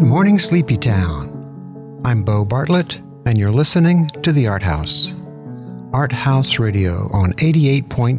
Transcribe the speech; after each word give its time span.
Good 0.00 0.08
morning, 0.08 0.38
Sleepy 0.38 0.78
Town. 0.78 2.00
I'm 2.06 2.22
Bo 2.22 2.42
Bartlett, 2.42 3.02
and 3.26 3.36
you're 3.36 3.52
listening 3.52 4.08
to 4.22 4.32
The 4.32 4.48
Art 4.48 4.62
House. 4.62 5.14
Art 5.92 6.10
House 6.10 6.58
Radio 6.58 7.10
on 7.12 7.34
88.5 7.34 8.18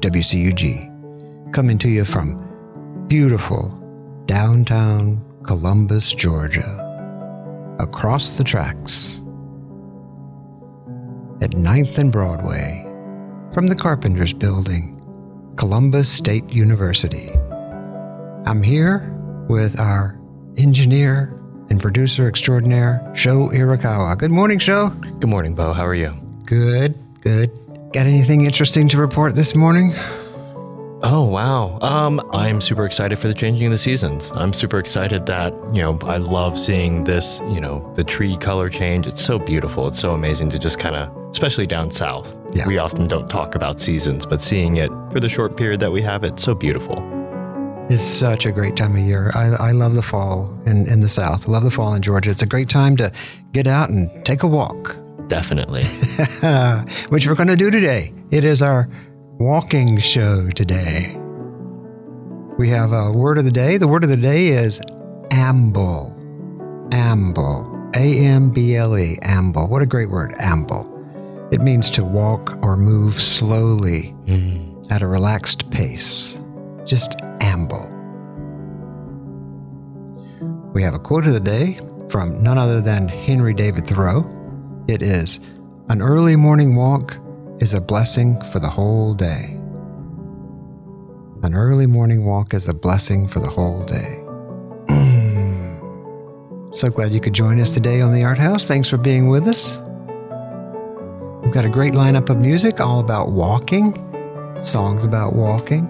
WCUG, 0.00 1.50
coming 1.50 1.78
to 1.78 1.88
you 1.88 2.04
from 2.04 3.06
beautiful 3.08 3.70
downtown 4.26 5.24
Columbus, 5.44 6.12
Georgia, 6.12 7.76
across 7.80 8.36
the 8.36 8.44
tracks 8.44 9.22
at 11.40 11.52
9th 11.52 11.96
and 11.96 12.12
Broadway 12.12 12.82
from 13.54 13.68
the 13.68 13.76
Carpenters 13.76 14.34
Building, 14.34 15.00
Columbus 15.56 16.10
State 16.10 16.50
University. 16.50 17.30
I'm 18.44 18.62
here 18.62 19.10
with 19.48 19.80
our 19.80 20.20
engineer 20.56 21.32
and 21.70 21.80
producer 21.80 22.28
extraordinaire, 22.28 23.00
Sho 23.14 23.48
Irakawa. 23.48 24.16
Good 24.18 24.30
morning, 24.30 24.58
Sho. 24.58 24.90
Good 24.90 25.28
morning, 25.28 25.54
Bo. 25.54 25.72
How 25.72 25.86
are 25.86 25.94
you? 25.94 26.12
Good, 26.44 26.98
good. 27.20 27.50
Got 27.92 28.06
anything 28.06 28.44
interesting 28.44 28.88
to 28.88 28.98
report 28.98 29.34
this 29.34 29.54
morning? 29.54 29.92
Oh 31.06 31.24
wow! 31.24 31.78
Um, 31.82 32.18
I'm 32.32 32.62
super 32.62 32.86
excited 32.86 33.18
for 33.18 33.28
the 33.28 33.34
changing 33.34 33.66
of 33.66 33.72
the 33.72 33.78
seasons. 33.78 34.32
I'm 34.34 34.54
super 34.54 34.78
excited 34.78 35.26
that 35.26 35.52
you 35.70 35.82
know 35.82 35.98
I 36.02 36.16
love 36.16 36.58
seeing 36.58 37.04
this. 37.04 37.40
You 37.50 37.60
know 37.60 37.92
the 37.94 38.02
tree 38.02 38.38
color 38.38 38.70
change. 38.70 39.06
It's 39.06 39.22
so 39.22 39.38
beautiful. 39.38 39.86
It's 39.86 39.98
so 39.98 40.14
amazing 40.14 40.48
to 40.50 40.58
just 40.58 40.78
kind 40.78 40.96
of, 40.96 41.14
especially 41.30 41.66
down 41.66 41.90
south. 41.90 42.34
Yeah. 42.54 42.66
We 42.66 42.78
often 42.78 43.04
don't 43.04 43.28
talk 43.28 43.54
about 43.54 43.80
seasons, 43.80 44.24
but 44.24 44.40
seeing 44.40 44.76
it 44.76 44.90
for 45.10 45.20
the 45.20 45.28
short 45.28 45.58
period 45.58 45.80
that 45.80 45.92
we 45.92 46.00
have 46.00 46.24
it, 46.24 46.38
so 46.38 46.54
beautiful. 46.54 46.96
It's 47.90 48.02
such 48.02 48.46
a 48.46 48.52
great 48.52 48.76
time 48.76 48.92
of 48.96 49.02
year. 49.02 49.30
I, 49.34 49.68
I 49.68 49.70
love 49.72 49.94
the 49.94 50.02
fall 50.02 50.56
in, 50.66 50.88
in 50.88 51.00
the 51.00 51.08
South. 51.08 51.46
I 51.48 51.52
love 51.52 51.64
the 51.64 51.70
fall 51.70 51.94
in 51.94 52.02
Georgia. 52.02 52.30
It's 52.30 52.42
a 52.42 52.46
great 52.46 52.68
time 52.70 52.96
to 52.96 53.12
get 53.52 53.66
out 53.66 53.90
and 53.90 54.08
take 54.24 54.42
a 54.42 54.46
walk, 54.46 54.96
Definitely. 55.28 55.84
which 57.10 57.26
we're 57.26 57.34
going 57.34 57.48
to 57.48 57.56
do 57.56 57.70
today. 57.70 58.12
It 58.30 58.42
is 58.44 58.62
our 58.62 58.88
walking 59.38 59.98
show 59.98 60.48
today. 60.50 61.14
We 62.58 62.68
have 62.70 62.92
a 62.92 63.10
word 63.12 63.38
of 63.38 63.44
the 63.44 63.50
day. 63.50 63.76
The 63.78 63.88
word 63.88 64.02
of 64.04 64.10
the 64.10 64.16
day 64.16 64.48
is 64.48 64.80
amble. 65.30 66.16
Amble. 66.92 67.70
A 67.96 68.18
M 68.18 68.50
B 68.50 68.76
L 68.76 68.96
E. 68.98 69.18
Amble. 69.22 69.66
What 69.68 69.82
a 69.82 69.86
great 69.86 70.10
word, 70.10 70.34
amble. 70.38 70.90
It 71.52 71.60
means 71.60 71.90
to 71.90 72.04
walk 72.04 72.58
or 72.62 72.76
move 72.76 73.20
slowly 73.20 74.14
Mm. 74.26 74.90
at 74.90 75.02
a 75.02 75.06
relaxed 75.06 75.70
pace. 75.70 76.40
Just 76.86 77.16
amble. 77.44 77.90
We 80.72 80.82
have 80.82 80.94
a 80.94 80.98
quote 80.98 81.26
of 81.26 81.34
the 81.34 81.40
day 81.40 81.78
from 82.08 82.42
none 82.42 82.58
other 82.58 82.80
than 82.80 83.06
Henry 83.06 83.54
David 83.54 83.86
Thoreau. 83.86 84.30
It 84.88 85.02
is 85.02 85.40
An 85.90 86.00
early 86.00 86.36
morning 86.36 86.74
walk 86.74 87.18
is 87.60 87.74
a 87.74 87.80
blessing 87.80 88.40
for 88.50 88.58
the 88.58 88.68
whole 88.68 89.14
day. 89.14 89.60
An 91.42 91.54
early 91.54 91.86
morning 91.86 92.24
walk 92.24 92.54
is 92.54 92.66
a 92.66 92.74
blessing 92.74 93.28
for 93.28 93.40
the 93.40 93.50
whole 93.50 93.84
day. 93.84 94.20
Mm. 94.88 96.74
so 96.74 96.88
glad 96.88 97.12
you 97.12 97.20
could 97.20 97.34
join 97.34 97.60
us 97.60 97.74
today 97.74 98.00
on 98.00 98.14
the 98.14 98.24
Art 98.24 98.38
House. 98.38 98.64
Thanks 98.64 98.88
for 98.88 98.96
being 98.96 99.28
with 99.28 99.46
us. 99.46 99.76
We've 101.42 101.52
got 101.52 101.66
a 101.66 101.68
great 101.68 101.92
lineup 101.92 102.30
of 102.30 102.38
music 102.38 102.80
all 102.80 103.00
about 103.00 103.32
walking, 103.32 103.92
songs 104.62 105.04
about 105.04 105.34
walking, 105.34 105.86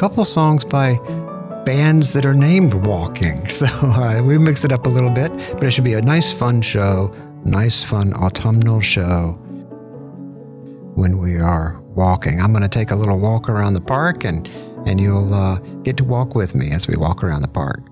couple 0.00 0.24
songs 0.24 0.64
by 0.64 0.96
bands 1.66 2.14
that 2.14 2.24
are 2.24 2.32
named 2.32 2.72
Walking. 2.72 3.46
So 3.50 3.66
uh, 3.66 4.22
we 4.24 4.38
mix 4.38 4.64
it 4.64 4.72
up 4.72 4.86
a 4.86 4.88
little 4.88 5.10
bit, 5.10 5.30
but 5.52 5.64
it 5.64 5.72
should 5.72 5.84
be 5.84 5.92
a 5.92 6.00
nice, 6.00 6.32
fun 6.32 6.62
show, 6.62 7.14
nice, 7.44 7.84
fun 7.84 8.14
autumnal 8.14 8.80
show 8.80 9.32
when 10.94 11.18
we 11.18 11.38
are 11.38 11.78
walking. 11.94 12.40
I'm 12.40 12.52
going 12.52 12.62
to 12.62 12.68
take 12.68 12.92
a 12.92 12.96
little 12.96 13.18
walk 13.18 13.50
around 13.50 13.74
the 13.74 13.82
park, 13.82 14.24
and 14.24 14.48
and 14.86 14.98
you'll 14.98 15.34
uh, 15.34 15.58
get 15.82 15.98
to 15.98 16.04
walk 16.04 16.34
with 16.34 16.54
me 16.54 16.70
as 16.70 16.88
we 16.88 16.96
walk 16.96 17.22
around 17.22 17.42
the 17.42 17.48
park. 17.48 17.82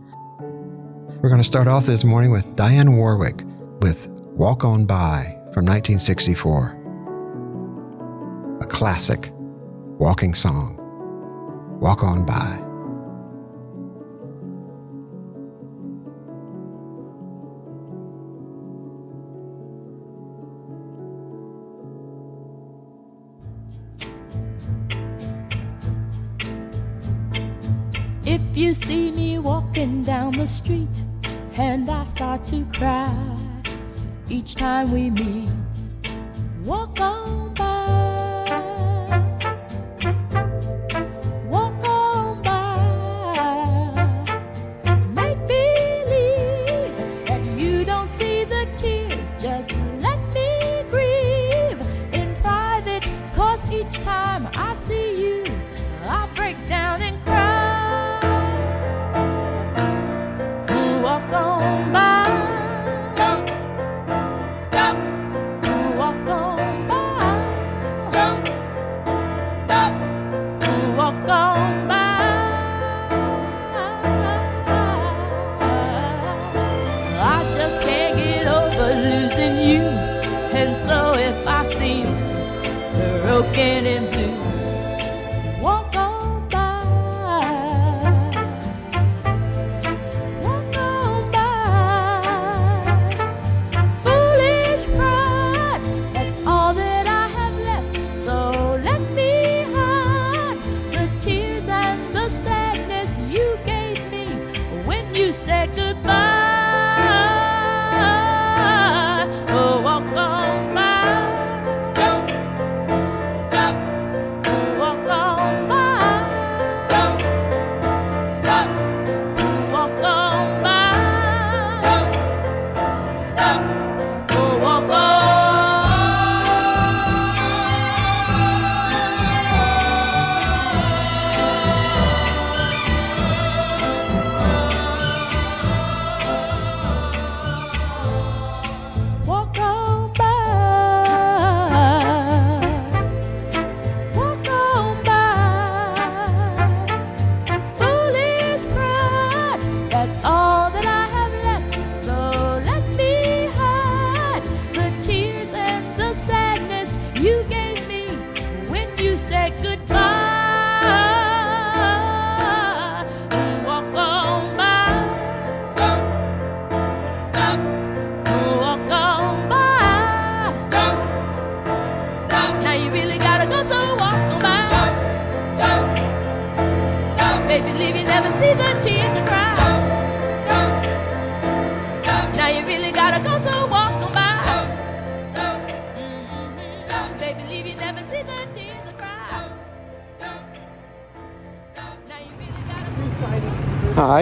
We're 1.20 1.28
going 1.28 1.42
to 1.42 1.46
start 1.46 1.68
off 1.68 1.84
this 1.84 2.04
morning 2.04 2.30
with 2.30 2.46
Dionne 2.56 2.96
Warwick 2.96 3.42
with 3.82 4.08
"Walk 4.08 4.64
On 4.64 4.86
By" 4.86 5.36
from 5.52 5.66
1964, 5.66 8.58
a 8.62 8.66
classic 8.66 9.30
walking 9.98 10.32
song. 10.32 10.77
Walk 11.80 12.02
on 12.02 12.26
by. 12.26 12.60
If 28.26 28.56
you 28.56 28.74
see 28.74 29.12
me 29.12 29.38
walking 29.38 30.02
down 30.02 30.32
the 30.32 30.46
street 30.46 30.88
and 31.54 31.88
I 31.88 32.02
start 32.04 32.44
to 32.46 32.66
cry 32.74 33.08
each 34.28 34.56
time 34.56 34.90
we 34.90 35.10
meet, 35.10 35.48
walk 36.64 37.00
on 37.00 37.54
by. 37.54 38.07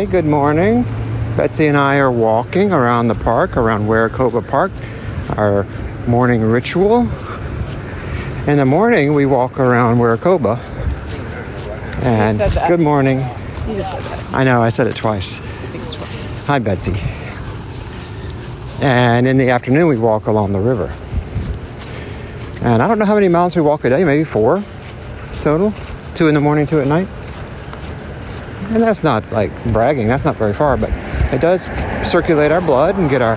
Hi, 0.06 0.12
good 0.12 0.25
morning. 0.25 0.85
Betsy 1.37 1.67
and 1.67 1.76
I 1.76 1.97
are 1.97 2.12
walking 2.12 2.70
around 2.70 3.08
the 3.08 3.17
park, 3.17 3.56
around 3.56 3.88
Weracoba 3.88 4.47
Park, 4.47 4.70
our 5.37 5.67
morning 6.06 6.43
ritual. 6.43 7.08
In 8.47 8.58
the 8.58 8.64
morning, 8.64 9.14
we 9.14 9.26
walk 9.26 9.58
around 9.58 9.97
Weracoba. 9.99 10.61
And 12.05 12.38
good 12.69 12.79
morning. 12.79 13.19
You 13.19 13.79
just 13.79 13.91
said 13.91 14.00
that. 14.00 14.32
I 14.32 14.44
know, 14.44 14.62
I 14.62 14.69
said 14.69 14.87
it 14.87 14.94
twice. 14.94 15.38
Thanks 15.38 15.94
twice. 15.94 16.31
Hi, 16.47 16.61
Betsy. 16.61 16.94
And 18.81 19.26
in 19.26 19.38
the 19.38 19.50
afternoon, 19.50 19.88
we 19.88 19.99
walk 19.99 20.29
along 20.29 20.52
the 20.52 20.61
river. 20.61 20.94
And 22.61 22.81
I 22.81 22.87
don't 22.87 23.00
know 23.00 23.06
how 23.06 23.17
many 23.17 23.26
miles 23.26 23.56
we 23.56 23.62
walk 23.62 23.85
a 23.85 23.88
day, 23.88 24.05
maybe 24.05 24.23
four 24.23 24.62
total. 25.43 25.75
Two 26.14 26.29
in 26.29 26.35
the 26.35 26.41
morning, 26.41 26.64
two 26.69 26.81
at 26.81 26.87
night. 26.87 27.09
And 28.68 28.82
that's 28.82 29.04
not 29.04 29.30
like 29.30 29.52
bragging, 29.72 30.08
that's 30.08 30.24
not 30.24 30.34
very 30.34 30.52
far, 30.52 30.76
but 30.76 30.90
it 31.32 31.40
does 31.40 31.64
circulate 32.06 32.50
our 32.50 32.60
blood 32.60 32.98
and 32.98 33.08
get 33.08 33.22
our 33.22 33.36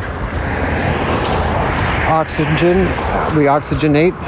oxygen. 2.10 2.80
We 3.38 3.46
oxygenate 3.46 4.20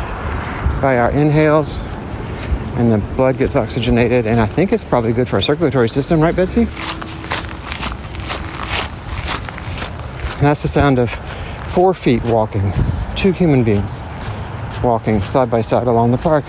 by 0.79 0.99
our 0.99 1.09
inhales, 1.11 1.81
and 2.77 2.91
the 2.91 2.99
blood 3.15 3.39
gets 3.39 3.55
oxygenated. 3.55 4.27
And 4.27 4.39
I 4.39 4.45
think 4.45 4.71
it's 4.71 4.83
probably 4.83 5.11
good 5.11 5.27
for 5.27 5.37
our 5.37 5.41
circulatory 5.41 5.89
system, 5.89 6.19
right, 6.19 6.35
Betsy? 6.35 6.61
And 10.31 10.47
that's 10.47 10.61
the 10.61 10.67
sound 10.67 10.99
of 10.99 11.09
four 11.73 11.95
feet 11.95 12.23
walking, 12.25 12.71
two 13.15 13.31
human 13.31 13.63
beings 13.63 13.99
walking 14.83 15.21
side 15.21 15.49
by 15.49 15.61
side 15.61 15.87
along 15.87 16.11
the 16.11 16.17
park, 16.19 16.45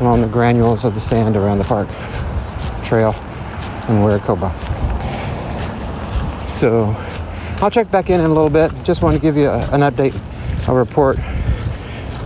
along 0.00 0.20
the 0.22 0.28
granules 0.28 0.84
of 0.84 0.94
the 0.94 1.00
sand 1.00 1.36
around 1.36 1.58
the 1.58 1.64
park 1.64 1.88
trail 2.82 3.14
in 3.88 3.96
Weracoba. 3.96 4.52
So 6.44 6.94
I'll 7.62 7.70
check 7.70 7.90
back 7.90 8.10
in 8.10 8.20
in 8.20 8.26
a 8.26 8.34
little 8.34 8.50
bit. 8.50 8.72
Just 8.84 9.02
want 9.02 9.14
to 9.14 9.20
give 9.20 9.36
you 9.36 9.48
a, 9.48 9.58
an 9.70 9.80
update, 9.80 10.14
a 10.68 10.74
report 10.74 11.18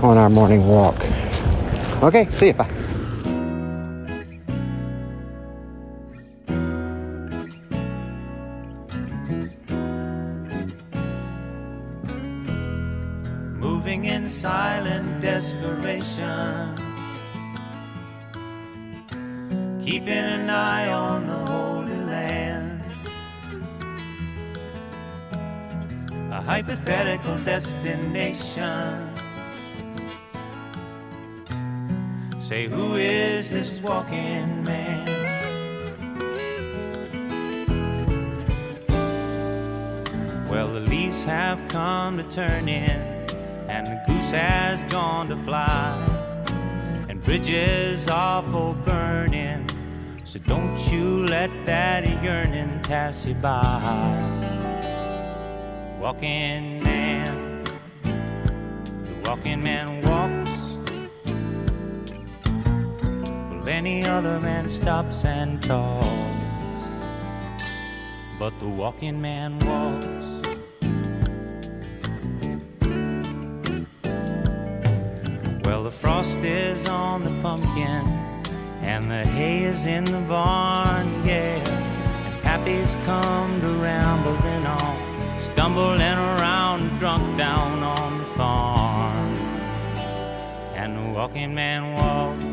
on 0.02 0.16
our 0.16 0.30
morning 0.30 0.66
walk. 0.66 0.96
Okay, 2.02 2.28
see 2.32 2.48
you. 2.48 2.52
Bye. 2.54 2.79
So 50.30 50.38
don't 50.46 50.78
you 50.92 51.26
let 51.26 51.50
that 51.66 52.06
yearning 52.22 52.78
pass 52.84 53.26
you 53.26 53.34
by. 53.34 53.60
Walking 56.00 56.80
man, 56.84 57.64
the 58.04 59.12
walking 59.24 59.60
man 59.60 60.00
walks. 60.02 60.50
Well, 63.50 63.68
any 63.68 64.06
other 64.06 64.38
man 64.38 64.68
stops 64.68 65.24
and 65.24 65.60
talks, 65.60 66.06
but 68.38 68.56
the 68.60 68.68
walking 68.68 69.20
man 69.20 69.58
walks. 69.58 70.06
Well, 75.64 75.82
the 75.82 75.90
frost 75.90 76.38
is 76.38 76.88
on 76.88 77.24
the 77.24 77.32
pumpkin, 77.42 78.19
and 78.90 79.08
the 79.08 79.24
hay 79.24 79.62
is 79.62 79.86
in 79.86 80.04
the 80.04 80.20
barn, 80.28 81.06
yeah. 81.24 81.62
And 82.26 82.42
Pappy's 82.42 82.96
come 83.06 83.60
to 83.60 83.68
rambling 83.86 84.66
on, 84.66 85.38
stumbling 85.38 86.18
around, 86.30 86.98
drunk 86.98 87.38
down 87.38 87.84
on 87.84 88.18
the 88.18 88.24
farm. 88.38 89.34
And 90.74 90.90
the 90.98 91.06
walking 91.16 91.54
man 91.54 91.82
walks, 91.98 92.44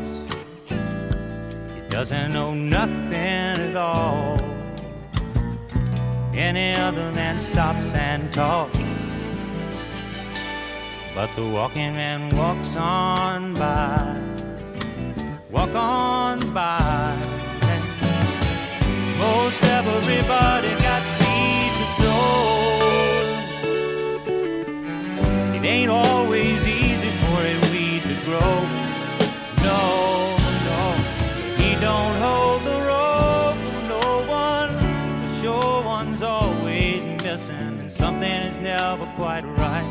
he 1.74 1.80
doesn't 1.88 2.30
know 2.30 2.54
nothing 2.54 3.54
at 3.66 3.74
all. 3.74 4.38
Any 6.34 6.72
other 6.76 7.10
man 7.12 7.40
stops 7.40 7.94
and 7.94 8.32
talks. 8.32 8.78
But 11.16 11.30
the 11.34 11.46
walking 11.48 11.94
man 11.94 12.20
walks 12.36 12.76
on 12.76 13.54
by, 13.54 14.37
walk 15.50 15.74
on 15.74 16.52
by. 16.52 17.16
Most 19.18 19.62
everybody 19.62 20.70
got 20.82 21.04
seed 21.06 21.72
to 21.78 21.86
sow. 21.98 22.68
It 25.54 25.64
ain't 25.64 25.90
always 25.90 26.66
easy 26.66 27.10
for 27.22 27.40
a 27.42 27.58
weed 27.70 28.02
to 28.02 28.14
grow. 28.24 28.54
No, 29.64 30.36
no. 30.68 30.80
So 31.32 31.42
he 31.56 31.74
don't 31.80 32.16
hold 32.16 32.62
the 32.64 32.78
rope 32.90 33.56
for 33.72 33.82
no 33.88 34.24
one. 34.28 34.76
The 35.22 35.40
sure 35.40 35.82
one's 35.82 36.22
always 36.22 37.04
missing, 37.24 37.80
and 37.80 37.90
something 37.90 38.30
is 38.30 38.58
never 38.58 39.06
quite 39.16 39.44
right. 39.56 39.88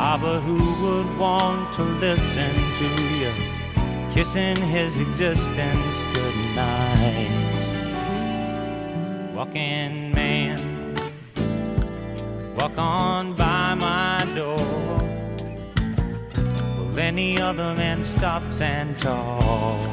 Ah, 0.00 0.18
but 0.20 0.40
who 0.40 0.58
would 0.82 1.18
want 1.18 1.74
to 1.74 1.82
listen 1.82 2.54
to 2.78 3.04
you 3.16 3.57
kissing 4.18 4.56
his 4.56 4.98
existence 4.98 6.02
goodnight? 6.12 7.30
Walking 9.32 10.10
man, 10.10 10.58
walk 12.56 12.76
on 12.76 13.34
by 13.34 13.74
my 13.74 14.26
door. 14.34 14.56
Well, 16.76 16.98
any 16.98 17.40
other 17.40 17.76
man 17.76 18.04
stops 18.04 18.60
and 18.60 18.98
talks, 18.98 19.86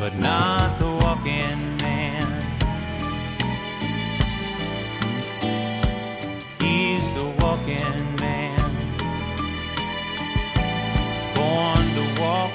but 0.00 0.16
not 0.16 0.76
the 0.80 0.90
walking 1.04 1.76
man. 1.76 2.26
He's 6.58 7.14
the 7.14 7.26
walking 7.38 8.16
man. 8.16 8.47
To 11.58 12.22
walk, 12.22 12.52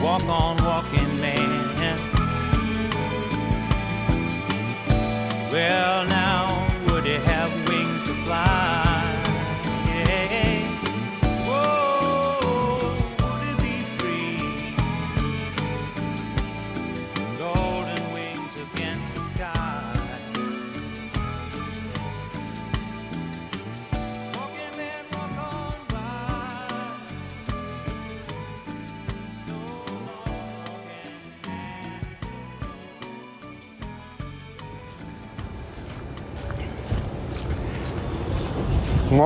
walk 0.00 0.22
on 0.28 0.56
walking 0.64 1.16
man. 1.20 2.15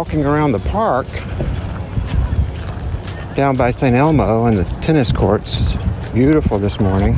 Walking 0.00 0.24
around 0.24 0.52
the 0.52 0.58
park 0.60 1.06
down 3.36 3.54
by 3.54 3.70
St. 3.70 3.94
Elmo 3.94 4.46
and 4.46 4.56
the 4.56 4.64
tennis 4.80 5.12
courts. 5.12 5.60
It's 5.60 6.10
beautiful 6.14 6.58
this 6.58 6.80
morning. 6.80 7.16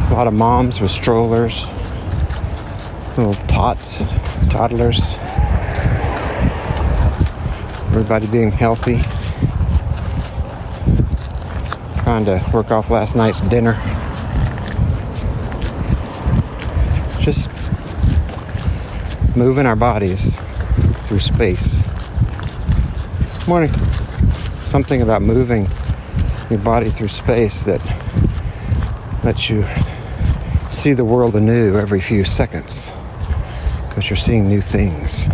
A 0.00 0.08
lot 0.10 0.26
of 0.26 0.34
moms 0.34 0.80
with 0.80 0.90
strollers. 0.90 1.64
little 3.16 3.36
tots, 3.46 4.02
toddlers. 4.50 5.00
Everybody 7.90 8.26
being 8.26 8.50
healthy. 8.50 9.00
Trying 12.02 12.24
to 12.24 12.44
work 12.52 12.72
off 12.72 12.90
last 12.90 13.14
night's 13.14 13.42
dinner. 13.42 13.74
Just 17.20 17.48
moving 19.34 19.64
our 19.64 19.76
bodies 19.76 20.38
through 21.06 21.20
space. 21.20 21.82
Morning. 23.48 23.70
Something 24.60 25.02
about 25.02 25.22
moving 25.22 25.68
your 26.50 26.58
body 26.60 26.90
through 26.90 27.08
space 27.08 27.62
that 27.62 27.80
lets 29.24 29.48
you 29.48 29.64
see 30.70 30.92
the 30.92 31.04
world 31.04 31.34
anew 31.34 31.76
every 31.78 32.00
few 32.00 32.24
seconds 32.24 32.92
because 33.88 34.10
you're 34.10 34.16
seeing 34.16 34.48
new 34.48 34.60
things. 34.60 35.28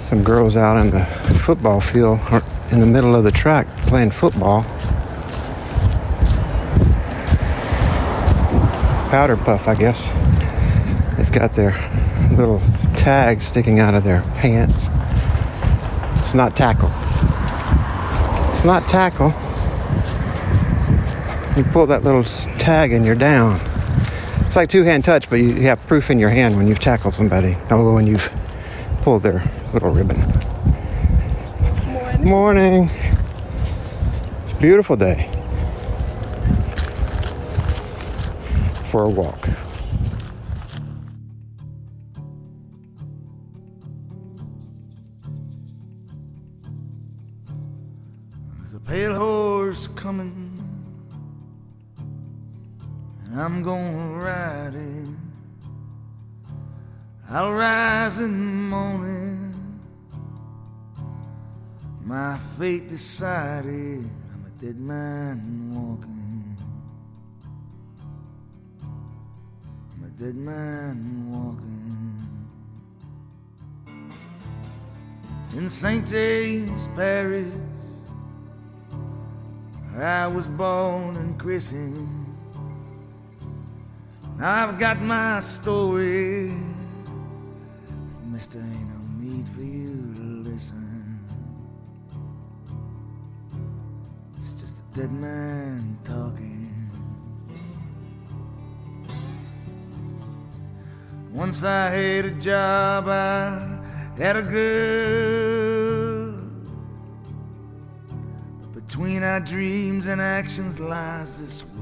Some 0.00 0.24
girls 0.24 0.56
out 0.56 0.80
in 0.80 0.90
the 0.90 1.04
football 1.38 1.80
field 1.80 2.18
in 2.72 2.80
the 2.80 2.86
middle 2.86 3.14
of 3.14 3.24
the 3.24 3.32
track 3.32 3.66
playing 3.86 4.10
football. 4.10 4.64
Powder 9.10 9.38
puff, 9.38 9.68
I 9.68 9.74
guess. 9.74 10.08
They've 11.16 11.32
got 11.32 11.54
their 11.54 11.72
little 12.36 12.60
tags 12.94 13.46
sticking 13.46 13.80
out 13.80 13.94
of 13.94 14.04
their 14.04 14.20
pants. 14.36 14.90
It's 16.18 16.34
not 16.34 16.54
tackle. 16.54 16.90
It's 18.52 18.66
not 18.66 18.86
tackle. 18.86 19.28
You 21.56 21.64
pull 21.72 21.86
that 21.86 22.04
little 22.04 22.22
tag 22.58 22.92
and 22.92 23.06
you're 23.06 23.14
down. 23.14 23.58
It's 24.46 24.56
like 24.56 24.68
two 24.68 24.82
hand 24.82 25.06
touch, 25.06 25.30
but 25.30 25.36
you 25.36 25.54
you 25.54 25.68
have 25.68 25.84
proof 25.86 26.10
in 26.10 26.18
your 26.18 26.30
hand 26.30 26.56
when 26.56 26.68
you've 26.68 26.78
tackled 26.78 27.14
somebody. 27.14 27.56
Oh, 27.70 27.94
when 27.94 28.06
you've 28.06 28.30
pulled 29.00 29.22
their 29.22 29.42
little 29.72 29.90
ribbon. 29.90 30.20
Morning. 32.22 32.90
It's 34.42 34.52
a 34.52 34.56
beautiful 34.60 34.96
day 34.96 35.37
for 38.88 39.04
a 39.04 39.08
walk. 39.08 39.46
There's 48.56 48.74
a 48.74 48.80
pale 48.80 49.14
horse 49.14 49.88
coming, 49.88 50.58
and 53.26 53.38
I'm 53.38 53.62
gonna 53.62 54.16
ride 54.16 54.74
it. 54.74 55.08
I'll 57.28 57.52
rise 57.52 58.16
in 58.16 58.30
the 58.30 58.76
morning, 58.76 59.80
my 62.04 62.38
fate 62.58 62.88
decided. 62.88 64.08
I'm 64.32 64.46
a 64.46 64.50
dead 64.58 64.80
man 64.80 65.74
walking. 65.74 66.17
Dead 70.18 70.34
man 70.34 71.30
walking. 71.30 72.26
In 75.56 75.70
St. 75.70 76.04
James 76.08 76.88
Parish. 76.96 77.46
I 79.96 80.26
was 80.26 80.48
born 80.48 81.16
and 81.16 81.38
christened. 81.38 82.36
Now 84.38 84.66
I've 84.66 84.76
got 84.76 85.00
my 85.00 85.38
story. 85.38 86.52
Mister, 88.26 88.58
ain't 88.58 88.88
no 88.88 89.00
need 89.20 89.48
for 89.50 89.62
you 89.62 90.14
to 90.14 90.50
listen. 90.50 91.20
It's 94.36 94.52
just 94.54 94.78
a 94.78 95.00
dead 95.00 95.12
man 95.12 95.96
talking. 96.02 96.47
Once 101.32 101.62
I 101.62 101.90
had 101.90 102.24
a 102.24 102.30
job, 102.30 103.06
I 103.06 103.78
had 104.16 104.36
a 104.36 104.42
good. 104.42 106.34
But 108.60 108.86
between 108.86 109.22
our 109.22 109.38
dreams 109.40 110.06
and 110.06 110.22
actions 110.22 110.80
lies 110.80 111.38
this 111.38 111.64
world. 111.66 111.76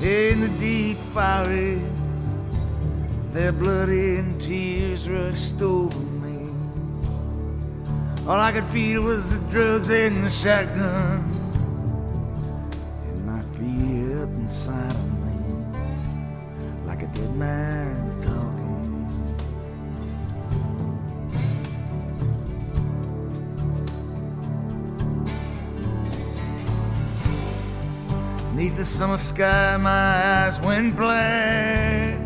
In 0.00 0.38
the 0.38 0.50
deep 0.58 0.98
forest, 1.12 1.82
their 3.32 3.52
blood 3.52 3.88
and 3.88 4.40
tears 4.40 5.08
rushed 5.08 5.60
over 5.60 5.98
me. 5.98 6.54
All 8.28 8.38
I 8.38 8.52
could 8.52 8.64
feel 8.66 9.02
was 9.02 9.40
the 9.40 9.50
drugs 9.50 9.90
and 9.90 10.24
the 10.24 10.30
shotgun, 10.30 11.24
and 13.04 13.26
my 13.26 13.42
fear 13.56 14.22
up 14.22 14.28
inside 14.34 14.83
man 17.34 18.20
talking. 18.20 18.54
Neath 28.54 28.76
the 28.76 28.84
summer 28.84 29.18
sky, 29.18 29.76
my 29.78 29.90
eyes 29.90 30.60
went 30.60 30.96
black. 30.96 32.20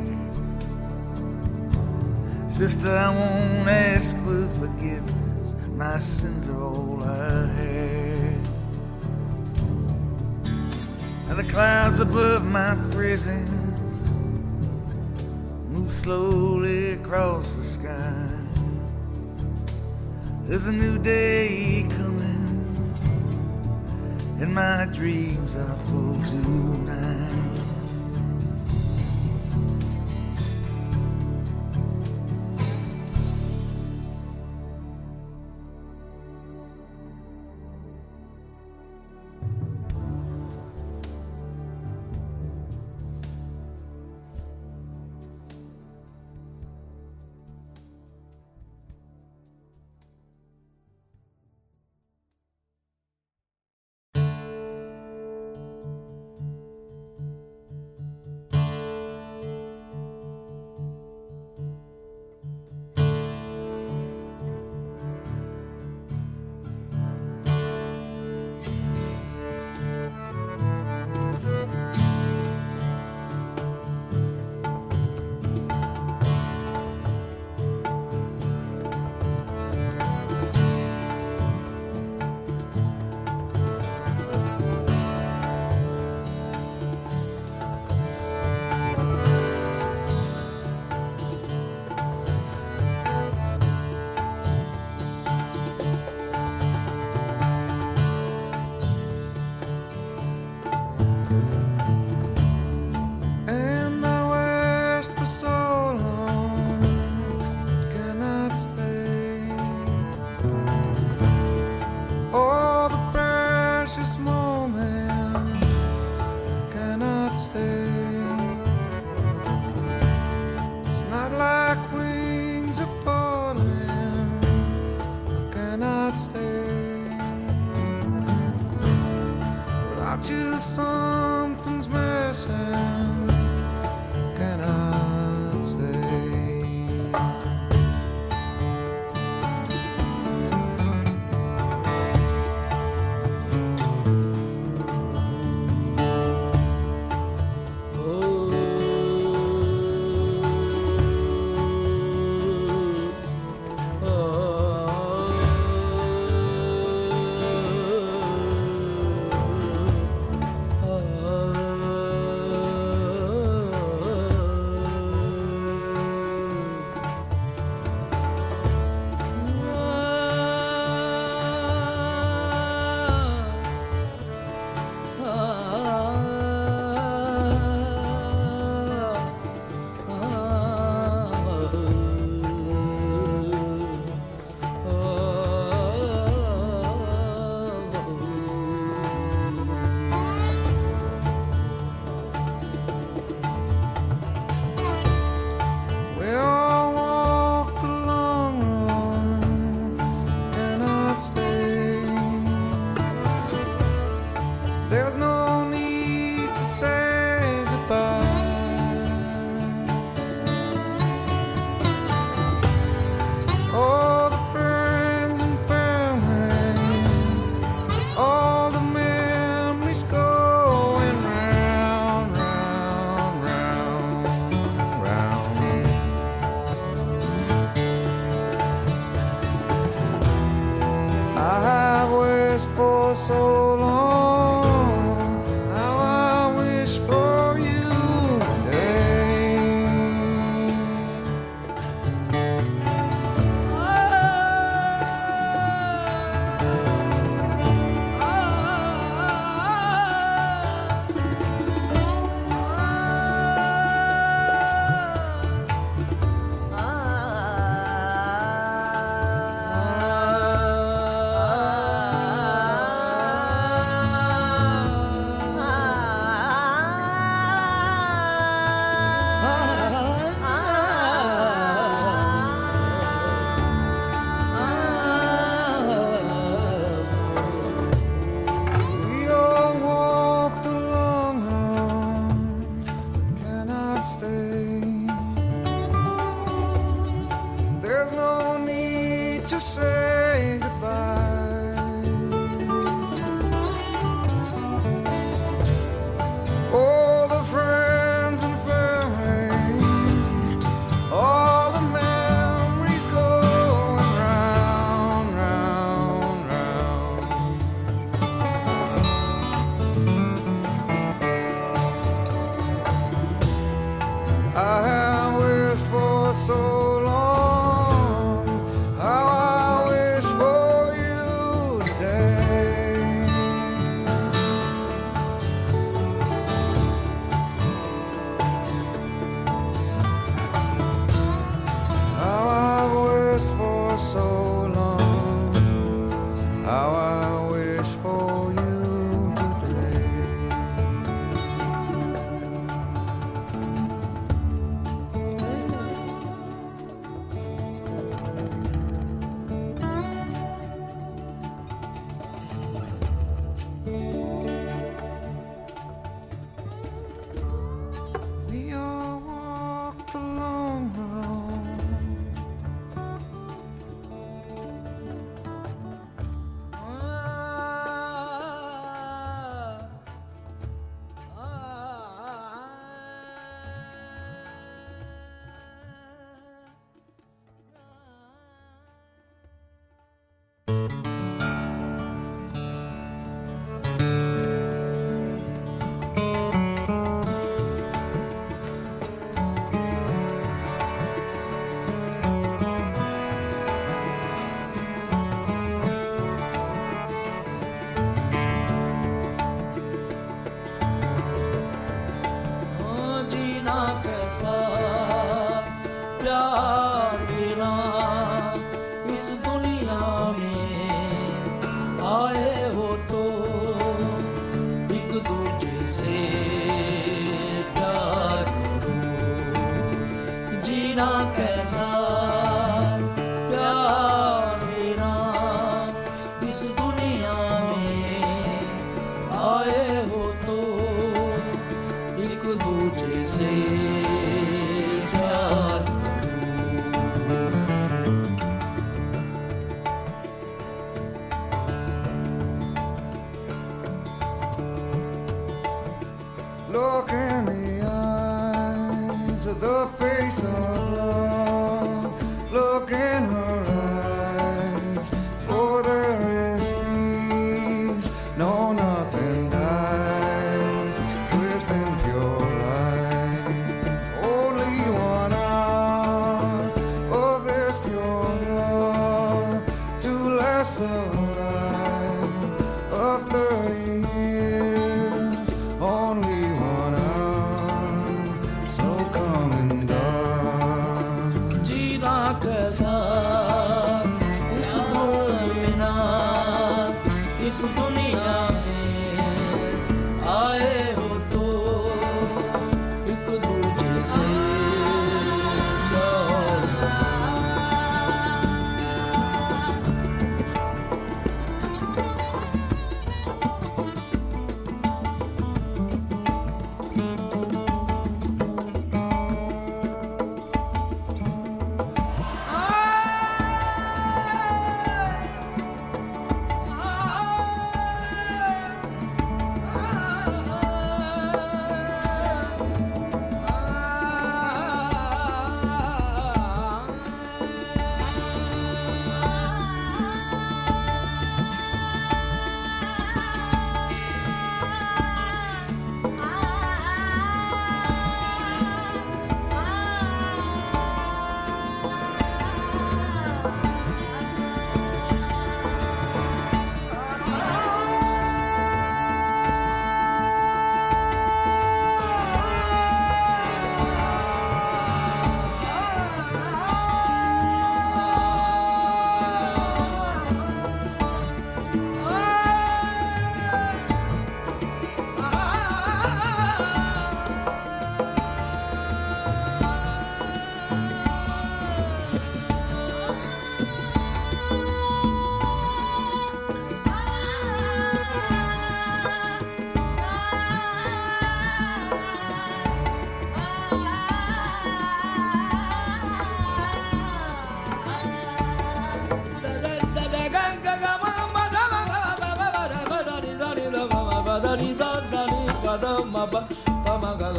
Sister, 2.48 2.90
I 2.90 3.08
won't 3.10 3.68
ask 3.68 4.16
for 4.18 4.48
forgiveness. 4.60 5.56
My 5.74 5.98
sins 5.98 6.48
are 6.48 6.60
all 6.62 7.02
I 7.02 7.46
have. 7.46 8.48
And 11.30 11.38
the 11.38 11.44
clouds 11.44 12.00
above 12.00 12.44
my 12.44 12.76
prison 12.90 13.57
slowly 15.90 16.92
across 16.92 17.54
the 17.54 17.64
sky. 17.64 18.28
There's 20.44 20.66
a 20.66 20.72
new 20.72 20.98
day 20.98 21.86
coming 21.90 22.28
and 24.40 24.54
my 24.54 24.86
dreams 24.92 25.56
are 25.56 25.76
full 25.88 26.22
tonight. 26.24 27.07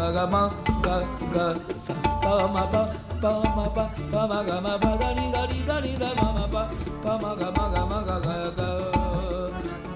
ga 0.10 0.26
ga 0.26 0.26
ma 0.34 0.50
ga 0.82 0.98
ga 1.34 1.46
sa 1.78 1.94
pa 2.22 2.48
ma 2.54 2.64
pa 2.74 2.82
pa 3.22 3.32
ma 3.56 3.66
pa 3.76 3.84
pa 4.12 4.22
ma 4.30 4.40
ga 4.48 4.58
ma 4.66 4.74
pa 4.84 4.92
da 5.02 5.10
ni 5.14 5.26
da 5.34 5.46
ni 5.46 5.60
da 5.70 5.78
ni 5.86 5.94
da 6.02 6.10
ma 6.20 6.28
ma 6.38 6.46
pa 6.54 6.64
pa 7.04 7.14
ma 7.22 7.32
ga 7.40 7.50
ma 7.58 7.66
ga 7.74 7.84
ma 7.92 8.00
ga 8.08 8.18
ga 8.26 8.38
ga 8.58 8.70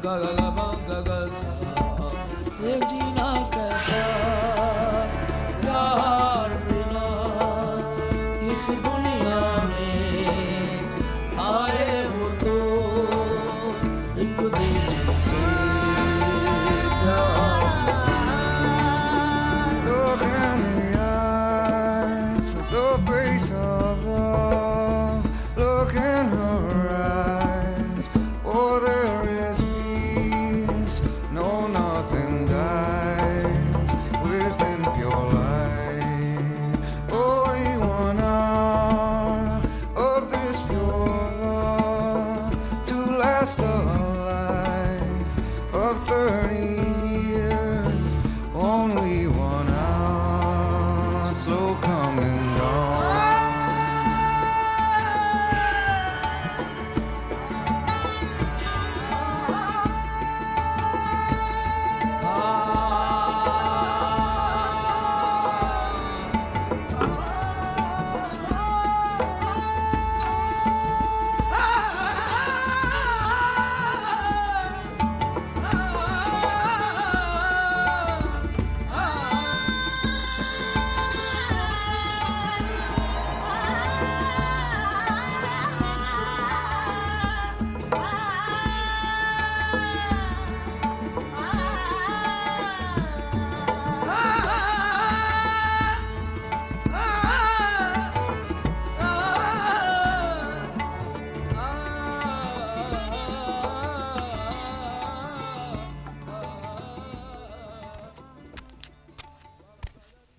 ga 0.04 0.14
ga 0.22 0.32
ga 0.38 0.48
ma 0.58 0.68
ga 0.88 1.00
ga 1.08 1.18
sa 1.38 1.50
ye 2.64 2.74
jina 2.90 3.28
kaisa 3.54 4.04
yaar 5.66 6.52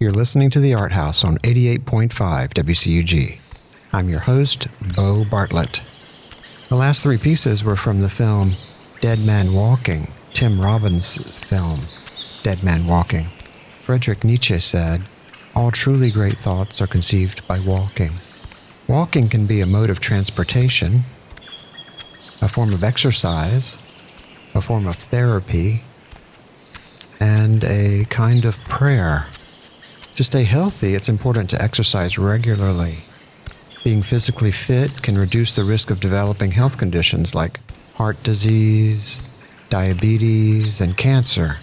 You're 0.04 0.12
listening 0.12 0.50
to 0.50 0.60
The 0.60 0.74
Art 0.74 0.92
House 0.92 1.24
on 1.24 1.38
88.5 1.38 2.10
WCUG. 2.52 3.38
I'm 3.90 4.10
your 4.10 4.20
host, 4.20 4.68
Bo 4.94 5.24
Bartlett. 5.24 5.80
The 6.68 6.76
last 6.76 7.02
three 7.02 7.16
pieces 7.16 7.64
were 7.64 7.74
from 7.74 8.02
the 8.02 8.10
film 8.10 8.52
Dead 9.00 9.18
Man 9.24 9.54
Walking, 9.54 10.12
Tim 10.34 10.60
Robbins' 10.60 11.16
film, 11.16 11.80
Dead 12.42 12.62
Man 12.62 12.86
Walking. 12.86 13.28
Friedrich 13.80 14.24
Nietzsche 14.24 14.58
said, 14.58 15.04
All 15.54 15.70
truly 15.70 16.10
great 16.10 16.36
thoughts 16.36 16.82
are 16.82 16.86
conceived 16.86 17.48
by 17.48 17.60
walking. 17.60 18.12
Walking 18.86 19.30
can 19.30 19.46
be 19.46 19.62
a 19.62 19.66
mode 19.66 19.88
of 19.88 20.00
transportation, 20.00 21.04
a 22.42 22.48
form 22.50 22.74
of 22.74 22.84
exercise, 22.84 23.72
a 24.54 24.60
form 24.60 24.86
of 24.86 24.96
therapy, 24.96 25.82
and 27.18 27.64
a 27.64 28.04
kind 28.10 28.44
of 28.44 28.58
prayer. 28.64 29.28
To 30.16 30.22
stay 30.22 30.44
healthy, 30.44 30.94
it's 30.94 31.08
important 31.08 31.50
to 31.50 31.60
exercise 31.60 32.18
regularly. 32.18 32.98
Being 33.82 34.02
physically 34.02 34.52
fit 34.52 35.02
can 35.02 35.18
reduce 35.18 35.56
the 35.56 35.64
risk 35.64 35.90
of 35.90 35.98
developing 35.98 36.52
health 36.52 36.78
conditions 36.78 37.34
like 37.34 37.58
heart 37.94 38.22
disease, 38.22 39.24
diabetes, 39.70 40.80
and 40.80 40.96
cancer. 40.96 41.56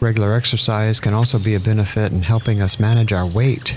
Regular 0.00 0.34
exercise 0.34 0.98
can 0.98 1.14
also 1.14 1.38
be 1.38 1.54
a 1.54 1.60
benefit 1.60 2.10
in 2.10 2.22
helping 2.22 2.60
us 2.60 2.80
manage 2.80 3.12
our 3.12 3.26
weight. 3.26 3.76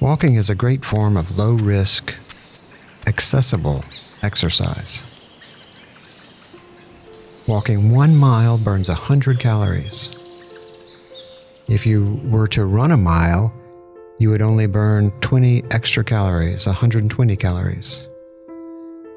Walking 0.00 0.34
is 0.34 0.50
a 0.50 0.54
great 0.54 0.84
form 0.84 1.16
of 1.16 1.38
low 1.38 1.52
risk, 1.54 2.14
accessible 3.06 3.84
exercise. 4.22 5.02
Walking 7.46 7.92
one 7.92 8.16
mile 8.16 8.58
burns 8.58 8.88
100 8.88 9.40
calories. 9.40 10.15
If 11.68 11.84
you 11.84 12.20
were 12.24 12.46
to 12.48 12.64
run 12.64 12.92
a 12.92 12.96
mile, 12.96 13.52
you 14.18 14.30
would 14.30 14.40
only 14.40 14.66
burn 14.66 15.10
20 15.20 15.64
extra 15.72 16.04
calories, 16.04 16.64
120 16.64 17.34
calories. 17.36 18.08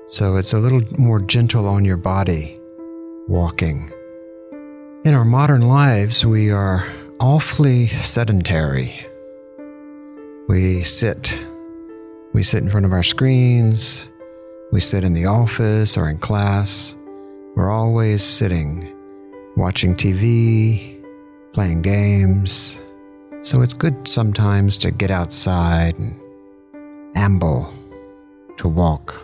So 0.07 0.35
it's 0.35 0.53
a 0.53 0.57
little 0.57 0.81
more 0.97 1.19
gentle 1.19 1.67
on 1.67 1.85
your 1.85 1.97
body 1.97 2.59
walking. 3.27 3.91
In 5.05 5.13
our 5.13 5.25
modern 5.25 5.61
lives, 5.61 6.25
we 6.25 6.49
are 6.49 6.91
awfully 7.19 7.87
sedentary. 7.87 8.95
We 10.47 10.81
sit. 10.81 11.39
We 12.33 12.41
sit 12.41 12.63
in 12.63 12.69
front 12.71 12.87
of 12.87 12.91
our 12.91 13.03
screens. 13.03 14.07
We 14.71 14.81
sit 14.81 15.03
in 15.03 15.13
the 15.13 15.27
office 15.27 15.97
or 15.97 16.09
in 16.09 16.17
class. 16.17 16.95
We're 17.55 17.71
always 17.71 18.23
sitting, 18.23 18.91
watching 19.55 19.93
TV, 19.93 20.98
playing 21.53 21.81
games. 21.81 22.81
So 23.41 23.61
it's 23.61 23.73
good 23.73 24.07
sometimes 24.07 24.77
to 24.79 24.91
get 24.91 25.11
outside 25.11 25.97
and 25.97 26.19
amble, 27.15 27.73
to 28.57 28.67
walk, 28.67 29.21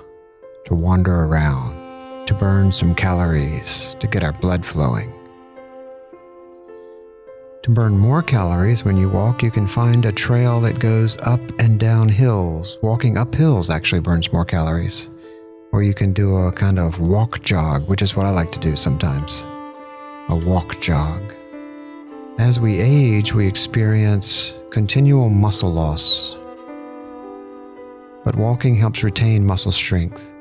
to 0.65 0.75
wander 0.75 1.25
around, 1.25 2.25
to 2.27 2.33
burn 2.33 2.71
some 2.71 2.95
calories, 2.95 3.95
to 3.99 4.07
get 4.07 4.23
our 4.23 4.31
blood 4.31 4.65
flowing. 4.65 5.11
To 7.63 7.71
burn 7.71 7.97
more 7.97 8.21
calories 8.21 8.85
when 8.85 8.95
you 8.95 9.09
walk, 9.09 9.41
you 9.41 9.49
can 9.49 9.67
find 9.67 10.05
a 10.05 10.11
trail 10.11 10.61
that 10.61 10.77
goes 10.77 11.17
up 11.21 11.41
and 11.57 11.79
down 11.79 12.09
hills. 12.09 12.77
Walking 12.83 13.17
up 13.17 13.33
hills 13.33 13.71
actually 13.71 14.01
burns 14.01 14.31
more 14.31 14.45
calories. 14.45 15.09
Or 15.71 15.81
you 15.81 15.95
can 15.95 16.13
do 16.13 16.35
a 16.38 16.51
kind 16.51 16.77
of 16.77 16.99
walk 16.99 17.41
jog, 17.41 17.88
which 17.88 18.03
is 18.03 18.15
what 18.15 18.27
I 18.27 18.29
like 18.29 18.51
to 18.51 18.59
do 18.59 18.75
sometimes. 18.75 19.41
A 20.29 20.39
walk 20.45 20.79
jog. 20.79 21.21
As 22.38 22.60
we 22.60 22.82
age, 22.82 23.34
we 23.34 23.48
experience 23.48 24.54
continual 24.69 25.30
muscle 25.30 25.71
loss. 25.71 26.38
But 28.26 28.36
walking 28.36 28.76
helps 28.76 29.04
retain 29.04 29.45
muscle 29.45 29.71
strength. 29.71 30.34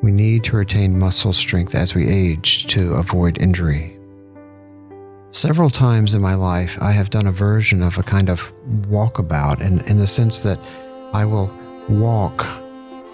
We 0.00 0.12
need 0.12 0.44
to 0.44 0.56
retain 0.56 0.96
muscle 0.96 1.32
strength 1.32 1.74
as 1.74 1.92
we 1.92 2.06
age 2.06 2.68
to 2.68 2.92
avoid 2.92 3.42
injury. 3.42 3.98
Several 5.30 5.70
times 5.70 6.14
in 6.14 6.22
my 6.22 6.34
life, 6.34 6.78
I 6.80 6.92
have 6.92 7.10
done 7.10 7.26
a 7.26 7.32
version 7.32 7.82
of 7.82 7.98
a 7.98 8.04
kind 8.04 8.30
of 8.30 8.52
walkabout, 8.82 9.60
in, 9.60 9.80
in 9.86 9.98
the 9.98 10.06
sense 10.06 10.38
that 10.40 10.60
I 11.12 11.24
will 11.24 11.52
walk 11.88 12.46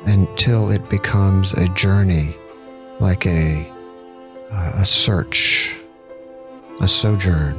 until 0.04 0.70
it 0.70 0.90
becomes 0.90 1.54
a 1.54 1.68
journey, 1.68 2.36
like 2.98 3.24
a, 3.24 3.66
a 4.50 4.84
search, 4.84 5.74
a 6.80 6.88
sojourn, 6.88 7.54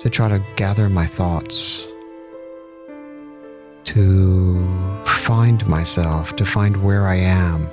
to 0.00 0.10
try 0.10 0.28
to 0.28 0.42
gather 0.56 0.90
my 0.90 1.06
thoughts, 1.06 1.88
to 3.84 5.02
find 5.06 5.66
myself, 5.66 6.36
to 6.36 6.44
find 6.44 6.82
where 6.84 7.08
I 7.08 7.14
am, 7.14 7.66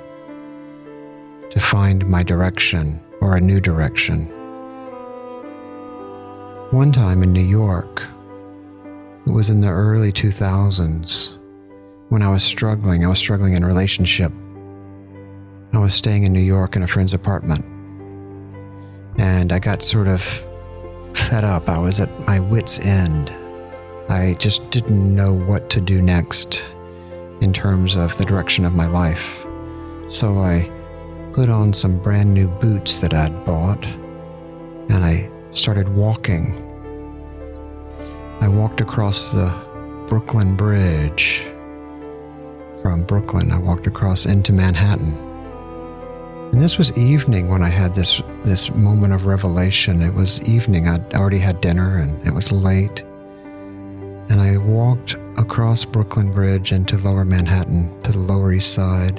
to 1.50 1.60
find 1.60 2.06
my 2.08 2.22
direction 2.22 2.98
or 3.20 3.36
a 3.36 3.40
new 3.40 3.60
direction. 3.60 4.24
One 6.70 6.92
time 6.92 7.22
in 7.22 7.34
New 7.34 7.44
York, 7.44 8.02
it 9.26 9.32
was 9.32 9.50
in 9.50 9.60
the 9.60 9.68
early 9.68 10.12
2000s 10.12 11.36
when 12.08 12.22
I 12.22 12.28
was 12.28 12.42
struggling. 12.42 13.04
I 13.04 13.08
was 13.08 13.18
struggling 13.18 13.52
in 13.52 13.62
a 13.62 13.66
relationship. 13.66 14.32
I 15.74 15.78
was 15.78 15.92
staying 15.92 16.22
in 16.22 16.32
New 16.32 16.40
York 16.40 16.74
in 16.74 16.82
a 16.82 16.86
friend's 16.86 17.12
apartment. 17.12 17.75
And 19.18 19.52
I 19.52 19.58
got 19.58 19.82
sort 19.82 20.08
of 20.08 20.22
fed 21.14 21.44
up. 21.44 21.68
I 21.68 21.78
was 21.78 22.00
at 22.00 22.26
my 22.26 22.38
wits' 22.38 22.78
end. 22.80 23.32
I 24.08 24.34
just 24.34 24.70
didn't 24.70 25.14
know 25.14 25.32
what 25.32 25.70
to 25.70 25.80
do 25.80 26.00
next 26.00 26.64
in 27.40 27.52
terms 27.52 27.96
of 27.96 28.16
the 28.16 28.24
direction 28.24 28.64
of 28.64 28.74
my 28.74 28.86
life. 28.86 29.44
So 30.08 30.38
I 30.38 30.70
put 31.32 31.50
on 31.50 31.72
some 31.72 31.98
brand 31.98 32.32
new 32.32 32.48
boots 32.48 33.00
that 33.00 33.12
I'd 33.12 33.44
bought 33.44 33.84
and 34.88 35.04
I 35.04 35.28
started 35.50 35.88
walking. 35.88 36.54
I 38.40 38.48
walked 38.48 38.80
across 38.80 39.32
the 39.32 39.52
Brooklyn 40.06 40.54
Bridge. 40.54 41.44
From 42.80 43.02
Brooklyn, 43.02 43.50
I 43.50 43.58
walked 43.58 43.86
across 43.86 44.26
into 44.26 44.52
Manhattan. 44.52 45.25
And 46.52 46.62
this 46.62 46.78
was 46.78 46.92
evening 46.92 47.48
when 47.48 47.62
I 47.62 47.68
had 47.68 47.94
this 47.94 48.22
this 48.42 48.72
moment 48.74 49.12
of 49.12 49.26
revelation. 49.26 50.00
It 50.00 50.14
was 50.14 50.40
evening. 50.42 50.88
I'd 50.88 51.14
already 51.14 51.38
had 51.38 51.60
dinner 51.60 51.98
and 51.98 52.26
it 52.26 52.32
was 52.32 52.50
late. 52.52 53.02
And 54.28 54.40
I 54.40 54.56
walked 54.56 55.14
across 55.36 55.84
Brooklyn 55.84 56.32
Bridge 56.32 56.72
into 56.72 56.96
lower 56.98 57.24
Manhattan 57.24 58.00
to 58.02 58.12
the 58.12 58.18
Lower 58.18 58.52
East 58.52 58.72
Side. 58.72 59.18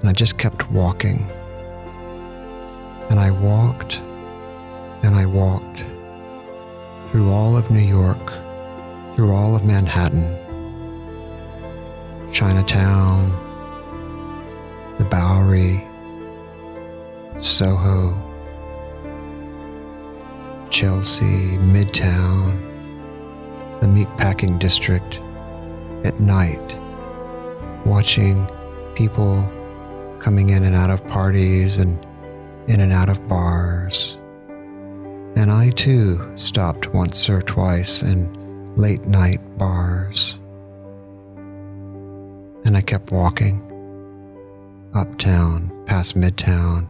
And 0.00 0.08
I 0.08 0.12
just 0.12 0.38
kept 0.38 0.70
walking. 0.70 1.28
And 3.10 3.18
I 3.18 3.30
walked 3.30 4.00
and 5.02 5.14
I 5.14 5.26
walked 5.26 5.84
through 7.06 7.30
all 7.32 7.56
of 7.56 7.70
New 7.70 7.80
York, 7.80 8.32
through 9.14 9.34
all 9.34 9.56
of 9.56 9.64
Manhattan, 9.64 10.36
Chinatown, 12.32 13.30
the 14.98 15.04
Bowery, 15.04 15.86
Soho, 17.38 18.14
Chelsea, 20.70 21.58
Midtown, 21.58 22.60
the 23.80 23.86
meatpacking 23.86 24.58
district 24.58 25.20
at 26.04 26.18
night, 26.18 26.76
watching 27.84 28.48
people 28.94 29.42
coming 30.18 30.50
in 30.50 30.64
and 30.64 30.74
out 30.74 30.90
of 30.90 31.06
parties 31.08 31.78
and 31.78 32.04
in 32.68 32.80
and 32.80 32.92
out 32.92 33.08
of 33.08 33.28
bars. 33.28 34.16
And 35.36 35.52
I 35.52 35.70
too 35.70 36.20
stopped 36.36 36.94
once 36.94 37.28
or 37.28 37.42
twice 37.42 38.02
in 38.02 38.74
late 38.76 39.04
night 39.04 39.40
bars. 39.58 40.38
And 42.64 42.76
I 42.76 42.80
kept 42.80 43.12
walking 43.12 43.62
uptown, 44.94 45.70
past 45.84 46.16
Midtown, 46.16 46.88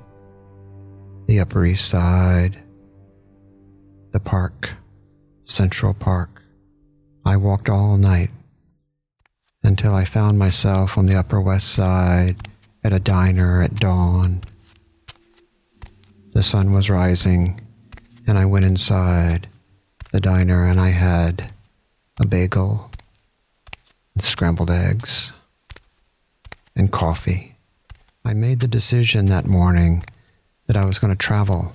the 1.27 1.41
Upper 1.41 1.65
East 1.65 1.89
Side, 1.89 2.59
the 4.13 4.21
park, 4.21 4.75
Central 5.43 5.93
Park. 5.93 6.43
I 7.25 7.37
walked 7.37 7.69
all 7.69 7.97
night 7.97 8.31
until 9.63 9.95
I 9.95 10.05
found 10.05 10.39
myself 10.39 10.97
on 10.97 11.07
the 11.07 11.17
Upper 11.17 11.41
West 11.41 11.69
Side 11.71 12.37
at 12.85 12.93
a 12.93 13.01
diner 13.01 13.63
at 13.63 13.75
dawn. 13.75 14.41
The 16.33 16.43
sun 16.45 16.73
was 16.73 16.89
rising, 16.89 17.61
and 18.27 18.39
I 18.39 18.45
went 18.45 18.65
inside 18.65 19.49
the 20.13 20.21
diner 20.21 20.65
and 20.65 20.81
I 20.81 20.91
had 20.91 21.51
a 22.21 22.27
bagel 22.27 22.91
and 24.15 24.23
scrambled 24.23 24.71
eggs 24.71 25.35
and 26.75 26.91
coffee. 26.91 27.57
I 28.25 28.33
made 28.33 28.61
the 28.61 28.69
decision 28.69 29.27
that 29.27 29.47
morning 29.47 30.05
that 30.67 30.77
I 30.77 30.85
was 30.85 30.99
going 30.99 31.13
to 31.13 31.19
travel. 31.19 31.73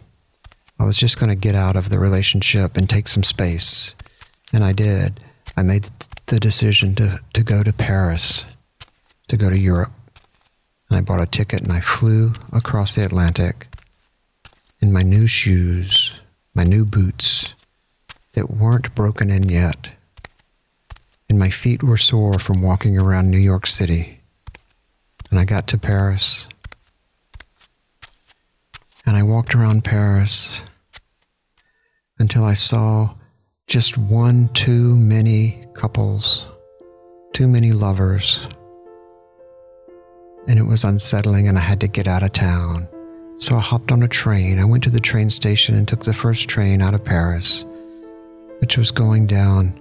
I 0.80 0.86
was 0.86 0.98
just 0.98 1.20
going 1.20 1.30
to 1.30 1.36
get 1.36 1.56
out 1.56 1.76
of 1.76 1.90
the 1.90 2.00
relationship 2.00 2.76
and 2.76 2.90
take 2.90 3.08
some 3.08 3.24
space. 3.24 3.96
And 4.54 4.64
I 4.64 4.72
did. 4.72 5.20
I 5.56 5.64
made 5.64 5.90
the 6.26 6.40
decision 6.40 6.96
to, 6.96 7.20
to 7.34 7.44
go 7.44 7.64
to 7.64 7.74
Paris, 7.74 8.46
to 9.28 9.38
go 9.38 9.50
to 9.50 9.60
Europe. 9.60 9.92
And 10.90 10.98
I 10.98 11.02
bought 11.02 11.22
a 11.22 11.26
ticket 11.26 11.62
and 11.62 11.72
I 11.72 11.80
flew 11.80 12.34
across 12.52 12.96
the 12.96 13.06
Atlantic 13.06 13.68
in 14.82 14.92
my 14.92 15.04
new 15.04 15.28
shoes, 15.28 16.20
my 16.54 16.64
new 16.64 16.84
boots 16.84 17.54
that 18.34 18.50
weren't 18.50 18.96
broken 18.96 19.30
in 19.30 19.50
yet. 19.50 19.92
And 21.30 21.40
my 21.40 21.50
feet 21.50 21.84
were 21.84 21.98
sore 21.98 22.40
from 22.40 22.62
walking 22.62 22.98
around 22.98 23.30
New 23.30 23.38
York 23.38 23.68
City. 23.68 24.20
And 25.30 25.40
I 25.40 25.46
got 25.46 25.68
to 25.68 25.78
Paris. 25.78 26.48
And 29.06 29.18
I 29.18 29.24
walked 29.24 29.56
around 29.56 29.84
Paris 29.84 30.62
until 32.20 32.44
I 32.44 32.54
saw 32.54 33.16
just 33.66 33.98
one 33.98 34.48
too 34.50 34.96
many 34.96 35.66
couples, 35.74 36.48
too 37.34 37.48
many 37.48 37.72
lovers. 37.72 38.48
And 40.48 40.60
it 40.60 40.64
was 40.64 40.84
unsettling, 40.84 41.48
and 41.48 41.58
I 41.58 41.62
had 41.62 41.80
to 41.82 41.88
get 41.88 42.06
out 42.06 42.22
of 42.22 42.32
town. 42.34 42.88
So 43.38 43.56
I 43.56 43.60
hopped 43.60 43.92
on 43.92 44.04
a 44.04 44.08
train. 44.08 44.60
I 44.60 44.66
went 44.66 44.84
to 44.84 44.92
the 44.92 45.00
train 45.00 45.32
station 45.32 45.74
and 45.74 45.88
took 45.88 46.04
the 46.04 46.14
first 46.14 46.48
train 46.48 46.80
out 46.80 46.94
of 46.94 47.04
Paris, 47.04 47.66
which 48.60 48.78
was 48.78 48.92
going 48.92 49.26
down 49.26 49.80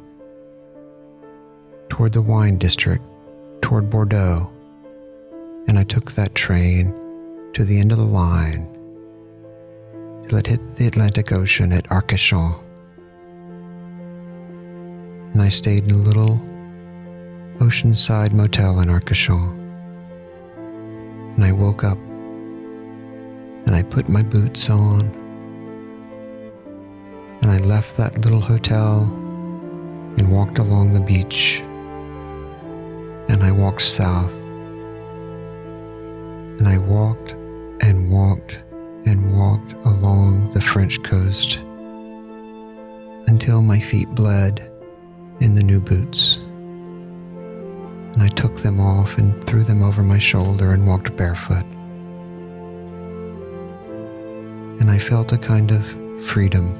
toward 1.90 2.14
the 2.14 2.22
wine 2.22 2.56
district, 2.56 3.04
toward 3.60 3.90
Bordeaux. 3.90 4.50
And 5.68 5.78
I 5.78 5.84
took 5.84 6.12
that 6.12 6.34
train 6.34 6.94
to 7.52 7.64
the 7.66 7.78
end 7.78 7.92
of 7.92 7.98
the 7.98 8.04
line 8.04 8.66
it 10.38 10.46
hit 10.46 10.76
the 10.76 10.86
Atlantic 10.86 11.32
Ocean 11.32 11.72
at 11.72 11.84
Arcachon. 11.88 12.58
And 15.32 15.42
I 15.42 15.48
stayed 15.48 15.84
in 15.84 15.90
a 15.92 15.98
little 15.98 16.40
oceanside 17.58 18.32
motel 18.32 18.80
in 18.80 18.88
Arcachon. 18.88 19.58
And 21.34 21.44
I 21.44 21.52
woke 21.52 21.84
up 21.84 21.98
and 23.66 23.74
I 23.74 23.82
put 23.82 24.08
my 24.08 24.22
boots 24.22 24.70
on 24.70 25.02
and 27.42 27.50
I 27.50 27.58
left 27.58 27.96
that 27.96 28.24
little 28.24 28.40
hotel 28.40 29.02
and 30.18 30.30
walked 30.30 30.58
along 30.58 30.92
the 30.92 31.00
beach 31.00 31.60
and 33.28 33.42
I 33.42 33.50
walked 33.52 33.82
south 33.82 34.36
and 36.58 36.68
I 36.68 36.78
walked 36.78 37.32
and 37.80 38.10
walked 38.10 38.58
and 39.06 39.36
walked 39.36 39.72
along 39.84 40.50
the 40.50 40.60
French 40.60 41.02
coast 41.02 41.56
until 43.26 43.62
my 43.62 43.80
feet 43.80 44.08
bled 44.10 44.70
in 45.40 45.54
the 45.54 45.62
new 45.62 45.80
boots. 45.80 46.36
And 48.12 48.22
I 48.22 48.28
took 48.28 48.56
them 48.56 48.80
off 48.80 49.18
and 49.18 49.42
threw 49.44 49.62
them 49.62 49.82
over 49.82 50.02
my 50.02 50.18
shoulder 50.18 50.72
and 50.72 50.86
walked 50.86 51.16
barefoot. 51.16 51.64
And 54.80 54.90
I 54.90 54.98
felt 54.98 55.32
a 55.32 55.38
kind 55.38 55.70
of 55.70 55.86
freedom, 56.22 56.74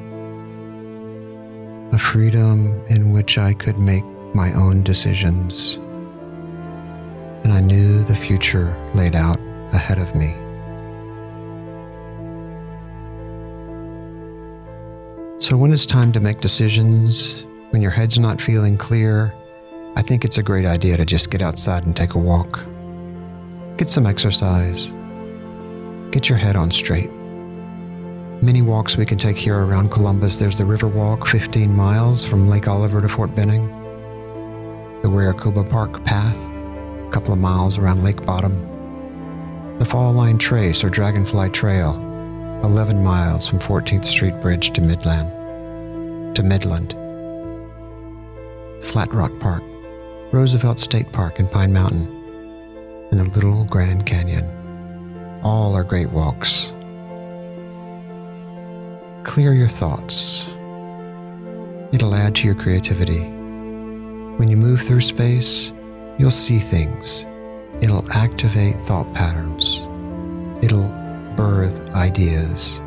a 1.93 1.99
freedom 1.99 2.85
in 2.87 3.13
which 3.13 3.39
I 3.39 3.55
could 3.55 3.79
make 3.79 4.05
my 4.35 4.53
own 4.55 4.83
decisions. 4.83 5.75
And 7.45 7.53
I 7.53 7.61
knew 7.61 8.03
the 8.03 8.15
future 8.15 8.77
laid 8.95 9.15
out 9.15 9.39
ahead 9.73 9.99
of 9.99 10.15
me. 10.15 10.35
So, 15.41 15.57
when 15.57 15.73
it's 15.73 15.87
time 15.87 16.13
to 16.13 16.21
make 16.21 16.43
decisions, 16.43 17.47
when 17.71 17.81
your 17.81 17.91
head's 17.91 18.19
not 18.19 18.43
feeling 18.43 18.77
clear, 18.77 19.35
I 19.97 20.03
think 20.03 20.23
it's 20.23 20.37
a 20.37 20.43
great 20.43 20.67
idea 20.67 20.99
to 20.99 21.07
just 21.07 21.31
get 21.31 21.41
outside 21.41 21.87
and 21.87 21.97
take 21.97 22.13
a 22.13 22.19
walk. 22.19 22.67
Get 23.79 23.89
some 23.89 24.05
exercise. 24.05 24.95
Get 26.11 26.29
your 26.29 26.37
head 26.37 26.57
on 26.57 26.71
straight. 26.71 27.11
Many 28.43 28.61
walks 28.61 28.99
we 28.99 29.07
can 29.07 29.17
take 29.17 29.39
here 29.39 29.59
around 29.59 29.91
Columbus. 29.91 30.39
There's 30.39 30.59
the 30.59 30.67
River 30.67 30.89
Walk, 30.89 31.27
15 31.27 31.75
miles 31.75 32.23
from 32.23 32.51
Lake 32.51 32.69
Oliver 32.69 33.01
to 33.01 33.09
Fort 33.09 33.35
Benning. 33.35 33.67
The 35.01 35.09
Weracoba 35.09 35.69
Park 35.71 36.05
Path, 36.05 36.37
a 36.37 37.11
couple 37.11 37.33
of 37.33 37.39
miles 37.39 37.79
around 37.79 38.05
Lake 38.05 38.27
Bottom. 38.27 39.79
The 39.79 39.87
Fall 39.87 40.13
Line 40.13 40.37
Trace 40.37 40.85
or 40.85 40.91
Dragonfly 40.91 41.49
Trail, 41.49 42.10
11 42.63 43.03
miles 43.03 43.49
from 43.49 43.59
14th 43.59 44.05
Street 44.05 44.39
Bridge 44.43 44.73
to 44.73 44.83
Midland. 44.83 46.37
To 46.37 46.43
Midland. 46.43 46.93
Flat 48.83 49.13
Rock 49.15 49.33
Park, 49.41 49.63
Roosevelt 50.31 50.79
State 50.79 51.11
Park 51.11 51.41
in 51.41 51.49
Pine 51.49 51.73
Mountain, 51.73 52.07
and 53.11 53.19
the 53.19 53.25
Little 53.25 53.65
Grand 53.65 54.05
Canyon. 54.05 54.45
All 55.43 55.75
are 55.75 55.83
great 55.83 56.11
walks. 56.11 56.75
Clear 59.25 59.55
your 59.55 59.69
thoughts. 59.69 60.47
It'll 61.93 62.15
add 62.15 62.35
to 62.37 62.47
your 62.47 62.55
creativity. 62.55 63.21
When 64.37 64.49
you 64.49 64.59
move 64.59 64.83
through 64.83 65.01
space, 65.01 65.73
you'll 66.19 66.31
see 66.31 66.59
things. 66.59 67.25
It'll 67.81 68.11
activate 68.13 68.79
thought 68.83 69.11
patterns. 69.15 69.87
It'll 70.63 71.00
birth 71.41 71.89
ideas 71.95 72.81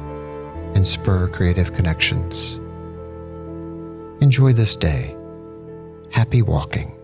and 0.75 0.85
spur 0.85 1.27
creative 1.27 1.73
connections. 1.73 2.59
Enjoy 4.21 4.53
this 4.53 4.75
day. 4.75 5.17
Happy 6.11 6.43
walking. 6.43 6.95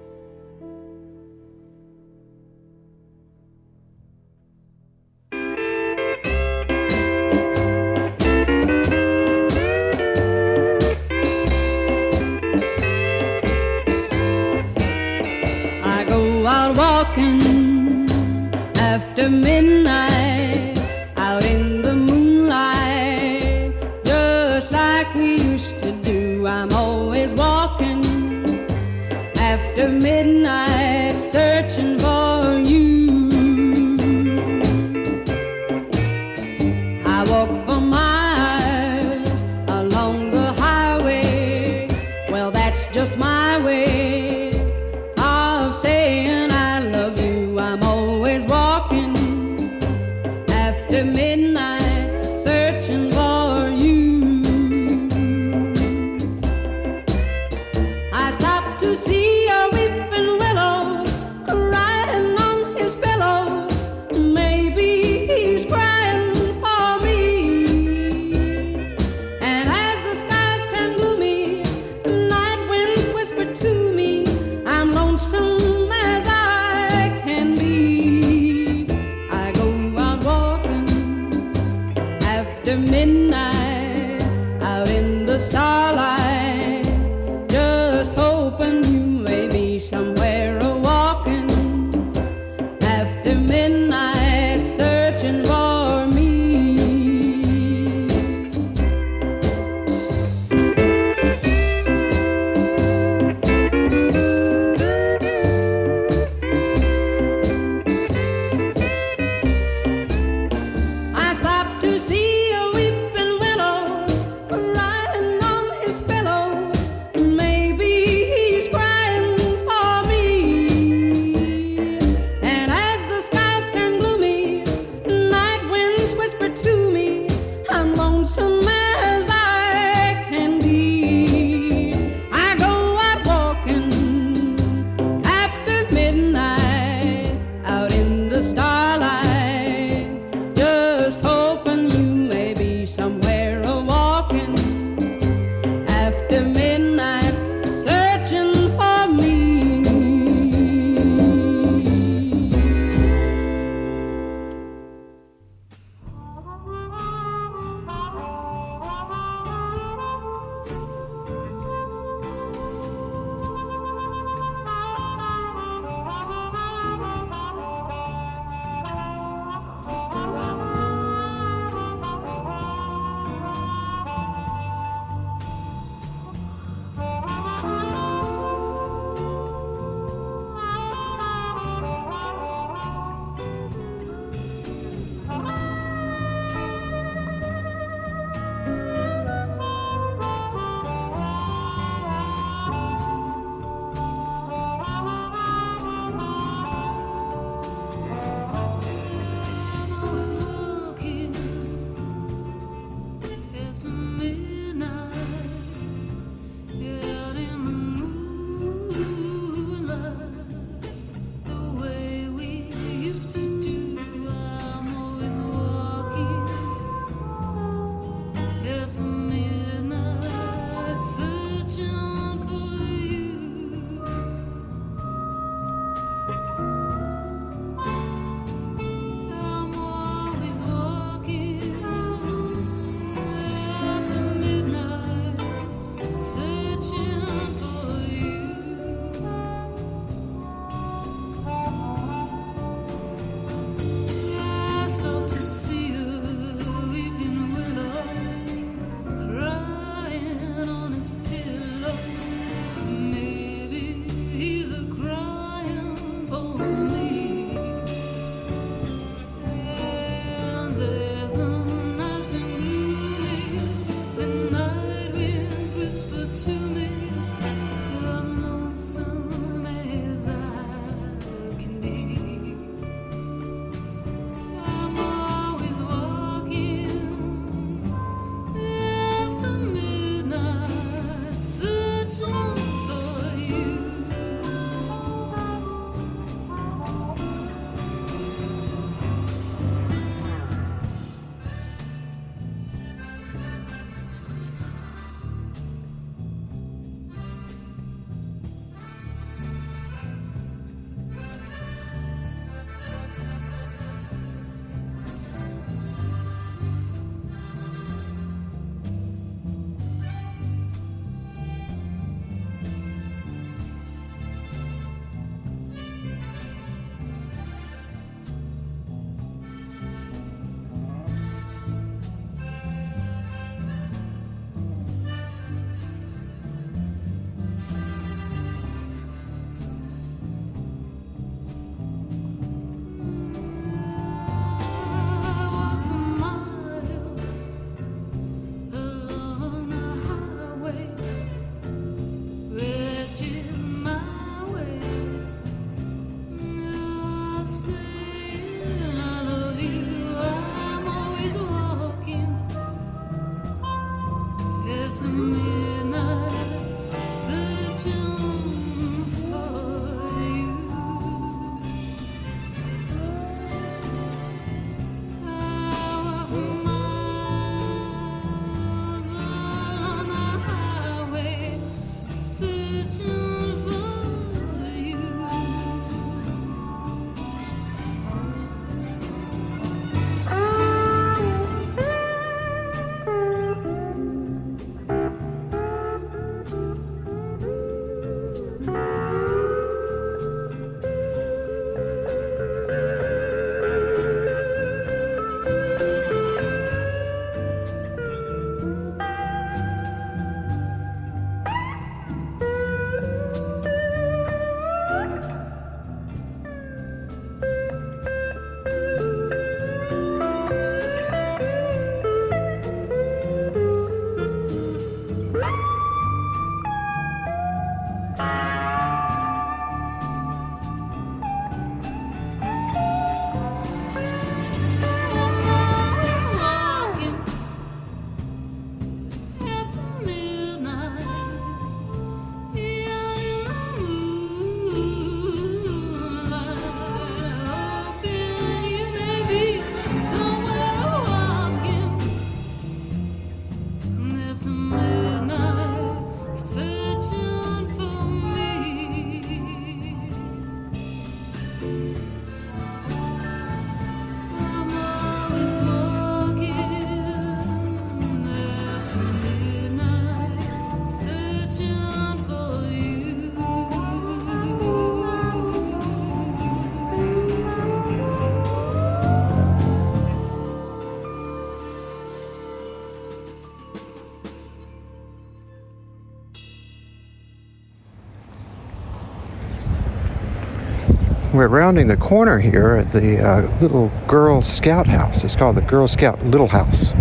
We're 481.39 481.47
rounding 481.47 481.87
the 481.87 481.95
corner 481.95 482.37
here 482.37 482.75
at 482.75 482.91
the 482.91 483.25
uh, 483.25 483.59
little 483.61 483.89
Girl 484.07 484.41
Scout 484.41 484.85
house. 484.85 485.23
It's 485.23 485.37
called 485.37 485.55
the 485.55 485.61
Girl 485.61 485.87
Scout 485.87 486.21
Little 486.25 486.49
House 486.49 486.91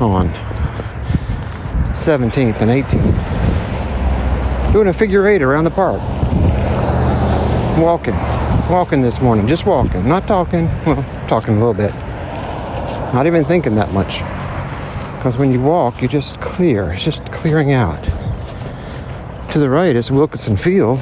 on 0.00 0.28
17th 1.94 2.60
and 2.60 2.70
18th. 2.70 4.72
Doing 4.74 4.88
a 4.88 4.92
figure 4.92 5.26
eight 5.26 5.40
around 5.40 5.64
the 5.64 5.70
park. 5.70 5.98
Walking. 7.78 8.12
Walking 8.70 9.00
this 9.00 9.22
morning. 9.22 9.46
Just 9.46 9.64
walking. 9.64 10.06
Not 10.06 10.28
talking. 10.28 10.66
Well, 10.84 11.02
talking 11.26 11.54
a 11.54 11.58
little 11.58 11.72
bit. 11.72 11.94
Not 13.14 13.26
even 13.26 13.46
thinking 13.46 13.76
that 13.76 13.94
much. 13.94 14.18
Because 15.16 15.38
when 15.38 15.52
you 15.52 15.62
walk, 15.62 16.02
you 16.02 16.08
just 16.08 16.38
clear. 16.42 16.90
It's 16.90 17.02
just 17.02 17.32
clearing 17.32 17.72
out. 17.72 18.04
To 19.52 19.58
the 19.58 19.70
right 19.70 19.96
is 19.96 20.10
Wilkinson 20.10 20.58
Field, 20.58 20.98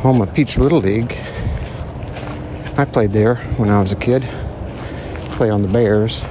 home 0.00 0.20
of 0.20 0.32
Peach 0.32 0.58
Little 0.58 0.78
League. 0.78 1.16
I 2.76 2.84
played 2.84 3.12
there 3.12 3.34
when 3.56 3.68
I 3.68 3.82
was 3.82 3.90
a 3.90 3.96
kid. 3.96 4.22
Played 5.32 5.50
on 5.50 5.62
the 5.62 5.68
Bears. 5.68 6.22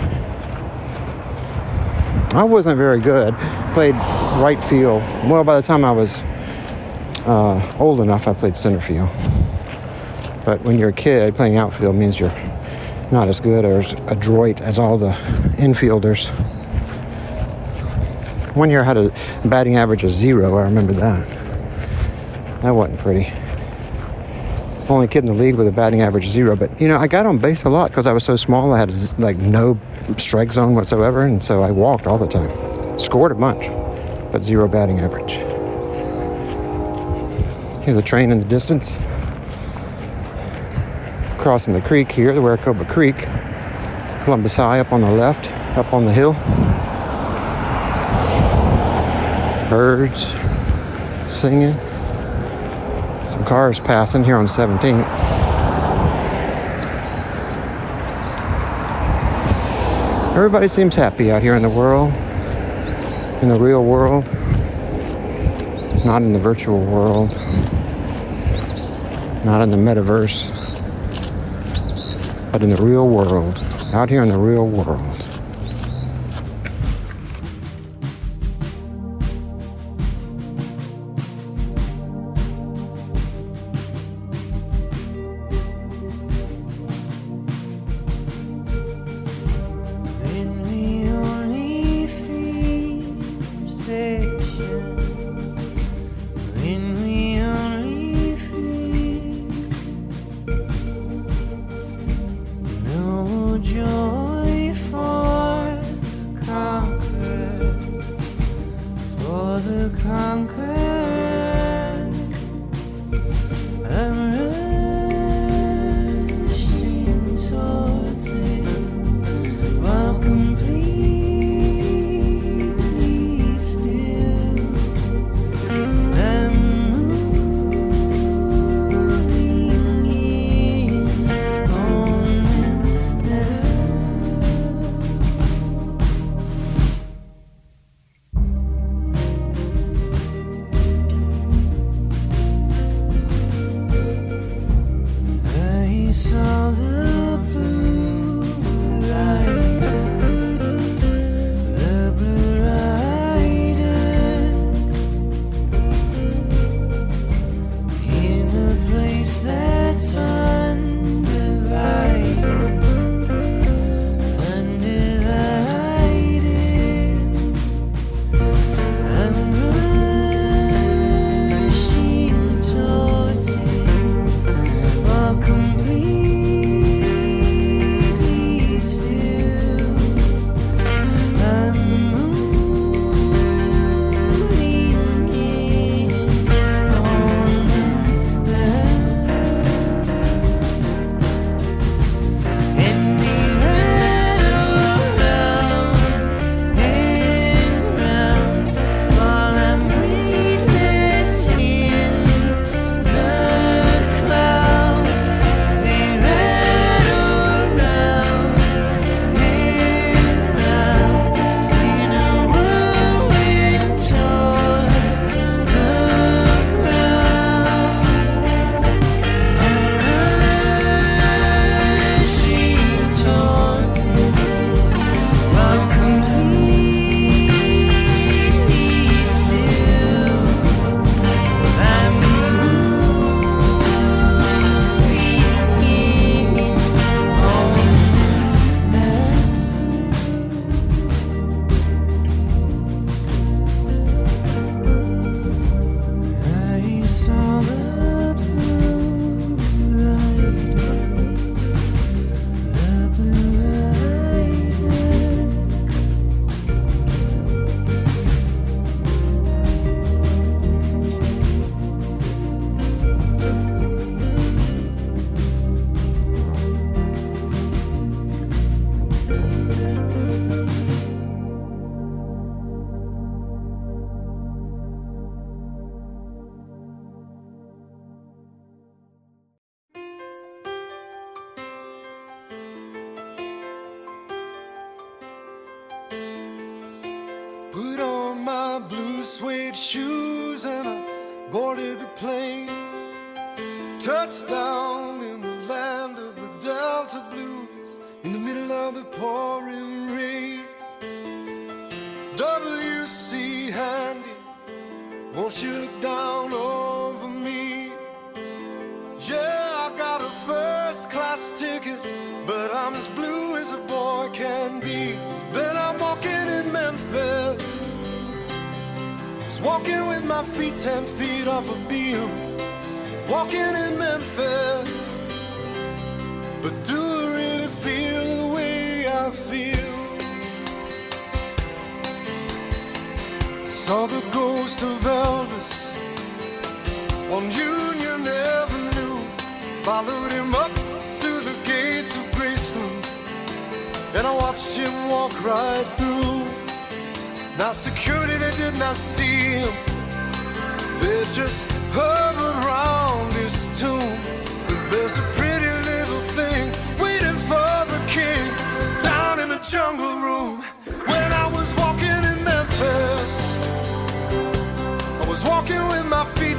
I 2.34 2.44
wasn't 2.44 2.78
very 2.78 3.02
good. 3.02 3.36
Played 3.74 3.96
right 4.42 4.64
field. 4.66 5.02
Well, 5.30 5.44
by 5.44 5.58
the 5.58 5.62
time 5.62 5.84
I 5.84 5.92
was 5.92 6.24
uh, 7.26 7.76
old 7.78 8.00
enough, 8.00 8.28
I 8.28 8.34
played 8.34 8.56
center 8.56 8.80
field. 8.80 9.10
But 10.46 10.62
when 10.62 10.80
you're 10.80 10.90
a 10.90 10.94
kid, 10.94 11.36
playing 11.36 11.58
outfield 11.58 11.96
means 11.96 12.18
you're 12.18 12.34
not 13.12 13.28
as 13.28 13.42
good 13.42 13.66
or 13.66 13.80
as 13.80 13.94
adroit 14.08 14.62
as 14.62 14.80
all 14.80 14.98
the 14.98 15.12
infielders. 15.58 16.30
One 18.56 18.70
year 18.70 18.82
I 18.82 18.86
had 18.86 18.98
a 18.98 19.12
batting 19.44 19.76
average 19.76 20.06
of 20.06 20.12
zero. 20.12 20.56
I 20.58 20.64
remember 20.64 20.94
that. 20.94 21.28
That 22.62 22.72
wasn't 22.72 23.00
pretty. 23.00 23.30
Only 24.90 25.08
kid 25.08 25.20
in 25.20 25.26
the 25.26 25.34
league 25.34 25.56
with 25.56 25.68
a 25.68 25.72
batting 25.72 26.02
average 26.02 26.26
of 26.26 26.32
zero. 26.32 26.56
But 26.56 26.80
you 26.80 26.88
know, 26.88 26.98
I 26.98 27.08
got 27.08 27.26
on 27.26 27.40
base 27.40 27.66
a 27.66 27.70
lot 27.70 27.92
because 27.92 28.08
I 28.08 28.14
was 28.14 28.24
so 28.24 28.38
small. 28.38 28.72
I 28.72 28.80
had 28.80 28.94
like 29.20 29.36
no 29.38 29.78
strike 30.16 30.54
zone 30.54 30.76
whatsoever, 30.76 31.22
and 31.22 31.44
so 31.44 31.62
I 31.62 31.72
walked 31.72 32.08
all 32.08 32.18
the 32.18 32.28
time. 32.28 32.50
Scored 32.98 33.34
a 33.34 33.36
bunch, 33.36 33.68
but 34.32 34.44
zero 34.46 34.68
batting 34.68 35.00
average. 35.02 35.34
Hear 37.84 37.94
the 37.94 38.02
train 38.02 38.32
in 38.32 38.40
the 38.40 38.46
distance. 38.46 38.98
Crossing 41.38 41.74
the 41.74 41.82
creek 41.82 42.12
here, 42.12 42.34
the 42.34 42.42
Weracoba 42.42 42.88
Creek. 42.90 43.28
Columbus 44.24 44.56
High 44.56 44.80
up 44.80 44.92
on 44.92 45.02
the 45.02 45.12
left, 45.12 45.52
up 45.78 45.94
on 45.94 46.06
the 46.06 46.12
hill. 46.12 46.34
Birds 49.70 50.36
singing. 51.34 51.78
Some 53.28 53.44
cars 53.44 53.78
passing 53.78 54.24
here 54.24 54.38
on 54.38 54.46
17th. 54.46 55.06
Everybody 60.34 60.70
seems 60.70 60.96
happy 60.96 61.30
out 61.30 61.42
here 61.42 61.56
in 61.56 61.62
the 61.62 61.70
world, 61.70 62.14
in 63.42 63.50
the 63.50 63.60
real 63.60 63.84
world, 63.84 64.24
not 66.06 66.22
in 66.22 66.32
the 66.32 66.40
virtual 66.40 66.80
world, 66.86 67.36
not 69.44 69.62
in 69.62 69.72
the 69.72 69.78
metaverse, 69.78 70.54
but 72.54 72.64
in 72.64 72.70
the 72.70 72.82
real 72.82 73.10
world, 73.10 73.60
out 73.94 74.10
here 74.10 74.24
in 74.24 74.30
the 74.30 74.38
real 74.38 74.66
world. 74.66 75.17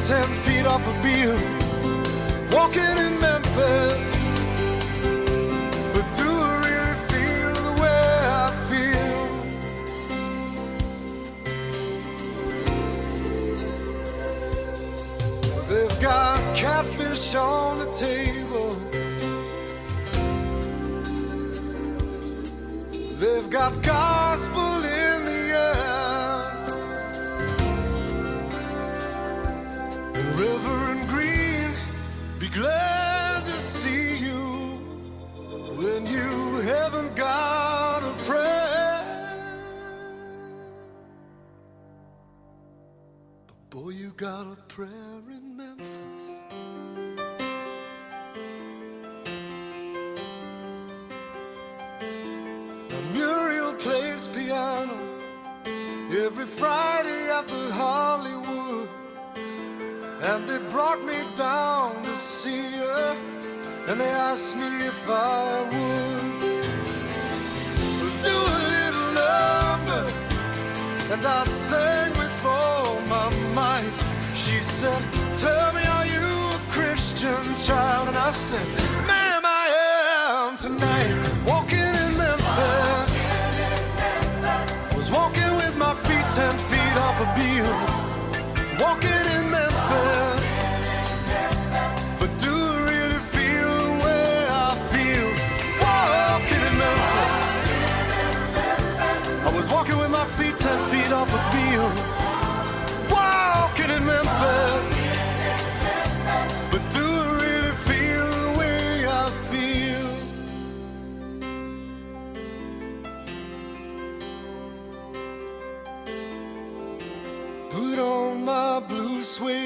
Ten 0.08 0.32
feet 0.46 0.66
off 0.66 0.86
a 0.88 0.92
beam. 1.02 1.38
Walking 2.50 2.96
in 3.04 3.20
Memphis, 3.20 4.08
but 5.92 6.06
do 6.16 6.28
I 6.48 6.52
really 6.66 6.98
feel 7.10 7.52
the 7.68 7.74
way 7.82 8.04
I 8.44 8.48
feel? 8.70 9.20
They've 15.68 15.98
got 16.00 16.40
catfish 16.56 17.34
on 17.34 17.78
the 17.80 17.90
table. 17.92 18.70
They've 23.20 23.50
got 23.50 23.72
gospel 23.82 24.77
And 30.38 30.46
Reverend 30.46 31.08
Green, 31.08 31.70
be 32.38 32.48
glad 32.48 33.44
to 33.46 33.58
see 33.58 34.18
you 34.18 34.78
when 35.74 36.06
you 36.06 36.60
haven't 36.62 37.16
got 37.16 38.02
a 38.02 38.14
prayer. 38.24 39.02
But 43.46 43.70
boy, 43.70 43.90
you 43.90 44.12
got 44.16 44.46
a 44.46 44.56
prayer 44.68 45.22
in 45.30 45.56
Memphis. 45.56 46.24
Now 52.90 53.00
Muriel 53.12 53.72
plays 53.74 54.28
piano 54.28 54.98
every 56.10 56.46
Friday 56.46 57.30
at 57.30 57.48
the 57.48 57.72
Hollywood. 57.72 58.47
And 60.20 60.48
they 60.48 60.58
brought 60.70 61.00
me 61.04 61.16
down 61.36 62.02
to 62.02 62.18
see 62.18 62.72
her, 62.82 63.16
and 63.86 64.00
they 64.00 64.08
asked 64.08 64.56
me 64.56 64.66
if 64.66 65.08
I 65.08 65.62
would 65.70 66.62
do 68.22 68.36
a 68.58 68.60
little 68.74 69.10
number. 69.22 70.04
And 71.12 71.24
I 71.24 71.44
sang 71.44 72.10
with 72.18 72.44
all 72.44 73.00
my 73.02 73.30
might. 73.54 73.98
She 74.34 74.60
said, 74.60 75.02
Tell 75.36 75.72
me, 75.72 75.84
are 75.84 76.06
you 76.06 76.26
a 76.56 76.60
Christian 76.68 77.56
child? 77.58 78.08
And 78.08 78.16
I 78.16 78.32
said, 78.32 78.66
Ma'am, 79.06 79.42
I 79.44 79.66
am 80.30 80.56
tonight. 80.56 81.14
Walking 81.46 81.78
in 81.78 82.16
Memphis. 82.18 83.10
Was 84.96 85.10
walking 85.12 85.54
with 85.62 85.76
my 85.78 85.94
feet 85.94 86.26
ten 86.34 86.58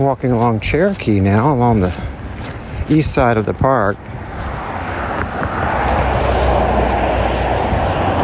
Walking 0.00 0.32
along 0.32 0.60
Cherokee 0.60 1.20
now, 1.20 1.52
along 1.52 1.80
the 1.80 1.92
east 2.88 3.12
side 3.12 3.36
of 3.36 3.44
the 3.44 3.52
park. 3.52 3.98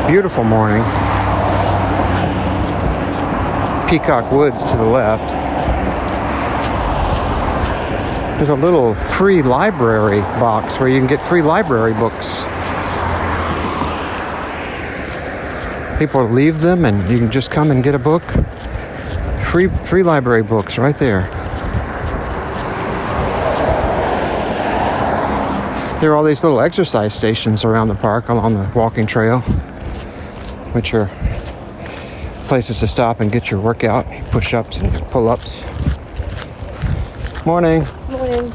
Beautiful 0.09 0.43
morning. 0.43 0.83
Peacock 3.91 4.33
Woods 4.33 4.63
to 4.63 4.75
the 4.79 4.85
left. 4.85 5.29
There's 8.39 8.49
a 8.49 8.55
little 8.55 8.95
free 8.95 9.43
library 9.43 10.23
box 10.41 10.81
where 10.81 10.89
you 10.89 10.99
can 10.99 11.07
get 11.07 11.23
free 11.23 11.43
library 11.43 11.93
books. 11.93 12.45
People 15.99 16.27
leave 16.27 16.61
them 16.61 16.87
and 16.87 17.11
you 17.11 17.19
can 17.19 17.31
just 17.31 17.51
come 17.51 17.71
and 17.71 17.85
get 17.85 17.95
a 17.95 17.99
book. 17.99 18.23
Free 19.43 19.69
free 19.85 20.03
library 20.03 20.43
books 20.43 20.79
right 20.79 20.97
there. 20.97 21.36
There 26.01 26.13
are 26.13 26.17
all 26.17 26.25
these 26.25 26.43
little 26.45 26.61
exercise 26.61 27.15
stations 27.15 27.65
around 27.65 27.89
the 27.89 27.95
park 27.95 28.29
along 28.29 28.55
the 28.55 28.71
walking 28.79 29.07
trail, 29.07 29.41
which 30.73 30.93
are 30.93 31.11
places 32.49 32.81
to 32.81 32.87
stop 32.87 33.21
and 33.21 33.33
get 33.33 33.51
your 33.51 33.61
workout, 33.61 34.07
push 34.31 34.53
ups 34.53 34.79
and 34.79 34.93
pull 35.11 35.27
ups. 35.29 35.65
Morning. 37.47 37.87
Morning. 38.11 38.53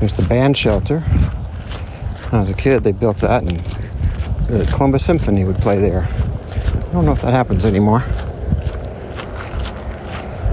There's 0.00 0.16
the 0.16 0.26
band 0.26 0.56
shelter. 0.56 1.00
When 1.00 2.38
I 2.38 2.40
was 2.40 2.50
a 2.50 2.54
kid, 2.54 2.84
they 2.84 2.92
built 2.92 3.18
that, 3.18 3.42
and 3.42 3.60
the 4.48 4.64
Columbus 4.72 5.04
Symphony 5.04 5.44
would 5.44 5.58
play 5.58 5.78
there. 5.78 6.08
I 6.10 6.92
don't 6.92 7.04
know 7.04 7.12
if 7.12 7.20
that 7.20 7.34
happens 7.34 7.66
anymore. 7.66 8.00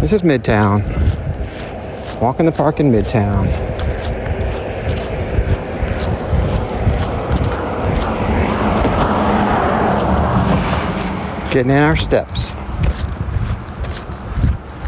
This 0.02 0.12
is 0.12 0.22
Midtown. 0.22 1.03
Walk 2.22 2.40
in 2.40 2.46
the 2.46 2.52
park 2.52 2.80
in 2.80 2.92
Midtown. 2.92 3.46
Getting 11.52 11.72
in 11.72 11.84
our 11.84 11.96
steps. 11.96 12.56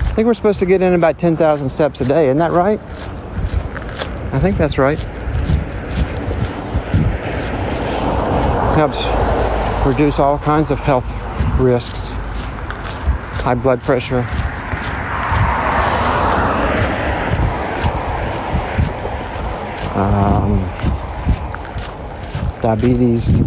I 0.06 0.14
think 0.16 0.26
we're 0.28 0.34
supposed 0.34 0.60
to 0.60 0.66
get 0.66 0.82
in 0.82 0.94
about 0.94 1.20
10,000 1.20 1.70
steps 1.70 2.00
a 2.02 2.06
day. 2.06 2.28
Isn't 2.28 2.38
that 2.38 2.52
right? 2.52 2.80
I 4.34 4.40
think 4.40 4.58
that's 4.58 4.78
right. 4.78 4.98
Helps 8.76 9.06
reduce 9.86 10.20
all 10.20 10.38
kinds 10.40 10.72
of 10.72 10.80
health 10.80 11.16
risks, 11.60 12.14
high 13.44 13.56
blood 13.56 13.82
pressure. 13.84 14.26
Diabetes. 22.66 23.44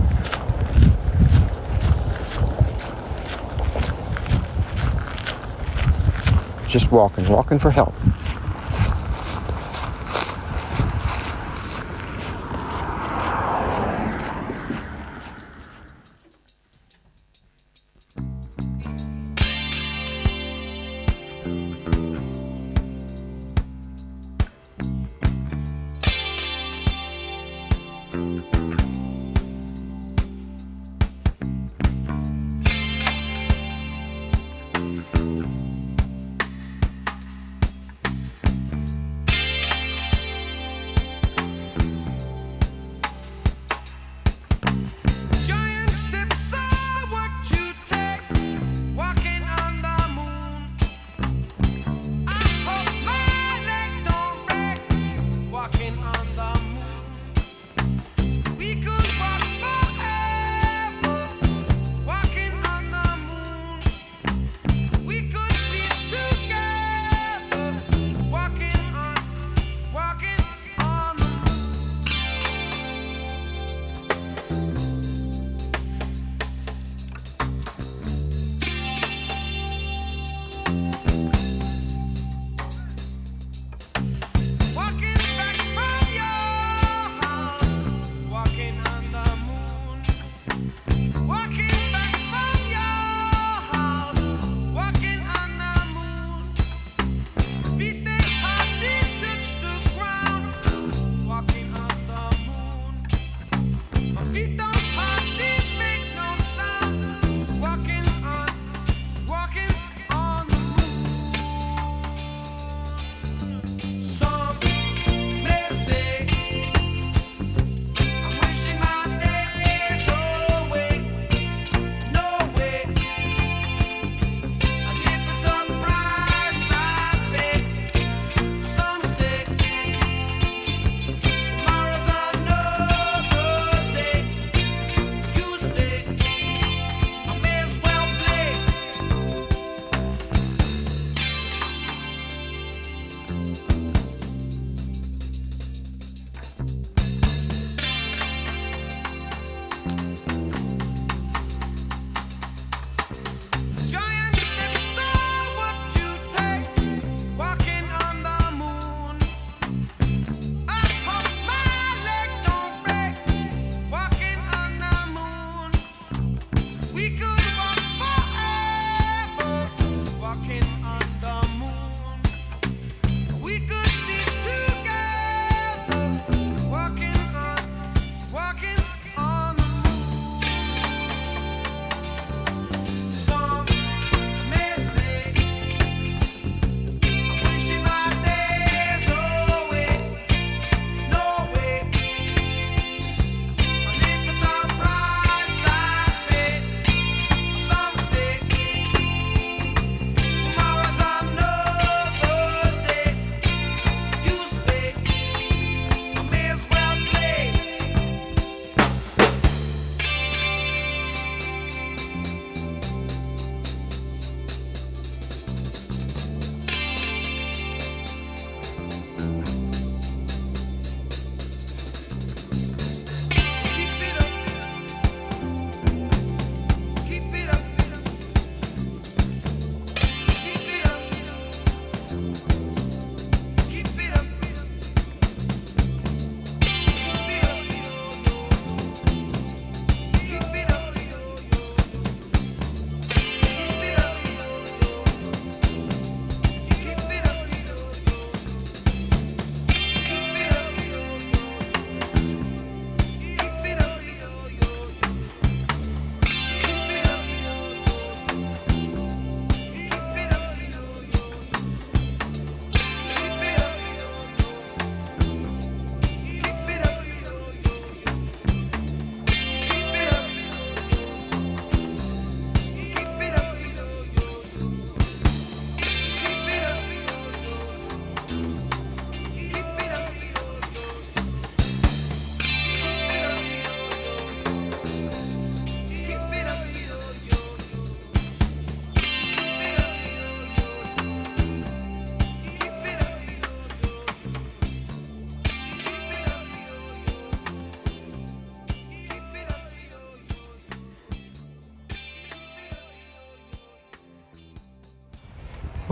Just 6.69 6.93
walking, 6.93 7.29
walking 7.29 7.59
for 7.59 7.73
health. 7.73 8.18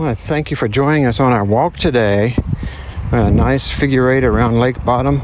Want 0.07 0.17
to 0.17 0.25
thank 0.25 0.49
you 0.49 0.55
for 0.55 0.69
joining 0.69 1.05
us 1.05 1.19
on 1.19 1.33
our 1.33 1.43
walk 1.43 1.75
today. 1.75 2.33
A 3.11 3.29
nice 3.29 3.69
figure 3.69 4.09
eight 4.09 4.23
around 4.23 4.57
Lake 4.57 4.85
Bottom. 4.85 5.21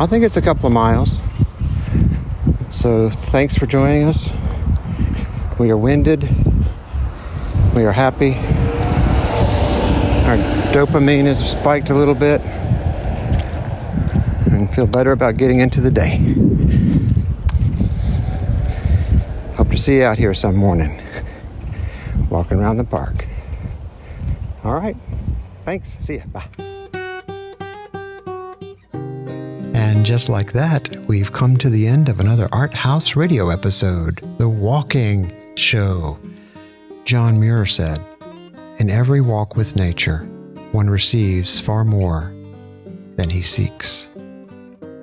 I 0.00 0.06
think 0.06 0.24
it's 0.24 0.38
a 0.38 0.40
couple 0.40 0.68
of 0.68 0.72
miles. 0.72 1.20
So 2.70 3.10
thanks 3.10 3.58
for 3.58 3.66
joining 3.66 4.04
us. 4.04 4.32
We 5.58 5.70
are 5.70 5.76
winded. 5.76 6.22
We 7.74 7.84
are 7.84 7.92
happy. 7.92 8.36
Our 10.24 10.38
dopamine 10.72 11.26
is 11.26 11.38
spiked 11.38 11.90
a 11.90 11.94
little 11.94 12.14
bit. 12.14 12.40
And 14.50 14.74
feel 14.74 14.86
better 14.86 15.12
about 15.12 15.36
getting 15.36 15.60
into 15.60 15.82
the 15.82 15.90
day. 15.90 16.16
Hope 19.56 19.68
to 19.68 19.76
see 19.76 19.98
you 19.98 20.04
out 20.04 20.16
here 20.16 20.32
some 20.32 20.56
morning. 20.56 21.02
Walking 22.30 22.58
around 22.58 22.78
the 22.78 22.84
park. 22.84 23.26
All 24.66 24.74
right. 24.74 24.96
Thanks. 25.64 25.96
See 26.00 26.16
ya. 26.16 26.24
Bye. 26.26 26.48
And 29.74 30.04
just 30.04 30.28
like 30.28 30.50
that, 30.54 30.96
we've 31.06 31.30
come 31.30 31.56
to 31.58 31.70
the 31.70 31.86
end 31.86 32.08
of 32.08 32.18
another 32.18 32.48
ArtHaus 32.48 33.14
radio 33.14 33.50
episode, 33.50 34.16
The 34.38 34.48
Walking 34.48 35.32
Show. 35.54 36.18
John 37.04 37.38
Muir 37.38 37.64
said, 37.64 38.00
In 38.80 38.90
every 38.90 39.20
walk 39.20 39.54
with 39.54 39.76
nature, 39.76 40.24
one 40.72 40.90
receives 40.90 41.60
far 41.60 41.84
more 41.84 42.34
than 43.14 43.30
he 43.30 43.42
seeks. 43.42 44.10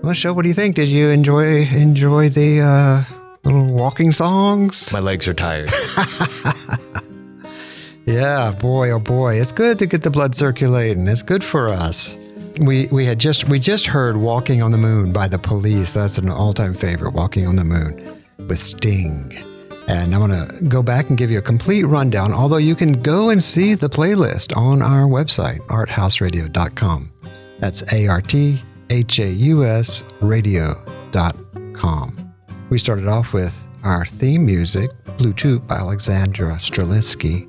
Well, 0.02 0.12
show, 0.12 0.34
what 0.34 0.42
do 0.42 0.50
you 0.50 0.56
think? 0.56 0.76
Did 0.76 0.90
you 0.90 1.08
enjoy 1.08 1.66
enjoy 1.68 2.28
the 2.28 2.60
uh, 2.60 3.04
little 3.46 3.68
walking 3.68 4.12
songs? 4.12 4.92
My 4.92 5.00
legs 5.00 5.26
are 5.30 5.34
tired. 5.34 5.72
Yeah, 8.06 8.52
boy, 8.52 8.92
oh 8.92 9.00
boy, 9.00 9.40
it's 9.40 9.54
good 9.54 9.80
to 9.80 9.86
get 9.86 10.02
the 10.02 10.10
blood 10.10 10.36
circulating. 10.36 11.08
It's 11.08 11.24
good 11.24 11.44
for 11.44 11.70
us. 11.70 12.18
We 12.60 12.88
we 12.92 13.06
had 13.06 13.18
just 13.18 13.50
we 13.50 13.60
just 13.60 13.86
heard 13.86 14.18
"Walking 14.18 14.62
on 14.62 14.72
the 14.72 14.78
Moon" 14.78 15.14
by 15.14 15.28
the 15.28 15.40
Police. 15.40 15.94
That's 15.94 16.18
an 16.18 16.30
all-time 16.30 16.74
favorite. 16.74 17.14
"Walking 17.14 17.48
on 17.48 17.56
the 17.56 17.64
Moon" 17.64 18.24
with 18.48 18.60
Sting. 18.60 19.34
And 19.88 20.14
I'm 20.14 20.22
gonna 20.22 20.48
go 20.68 20.84
back 20.84 21.10
and 21.10 21.18
give 21.18 21.32
you 21.32 21.40
a 21.40 21.42
complete 21.42 21.84
rundown. 21.84 22.34
Although 22.34 22.58
you 22.58 22.76
can 22.76 23.02
go 23.02 23.30
and 23.30 23.42
see 23.42 23.74
the 23.74 23.90
playlist 23.90 24.56
on 24.56 24.82
our 24.82 25.08
website, 25.08 25.60
arthausradio.com. 25.68 27.12
That's 27.60 27.84
A 27.94 28.08
R 28.08 28.22
T 28.22 28.62
H 28.90 29.20
A 29.20 29.30
U 29.30 29.66
S 29.66 30.04
radio.com. 30.22 32.34
We 32.70 32.78
started 32.78 33.08
off 33.08 33.34
with 33.34 33.68
our 33.84 34.06
theme 34.06 34.46
music, 34.46 34.92
"Blue 35.18 35.34
Bluetooth 35.34 35.68
by 35.68 35.78
Alexandra 35.78 36.56
Strelinsky. 36.58 37.48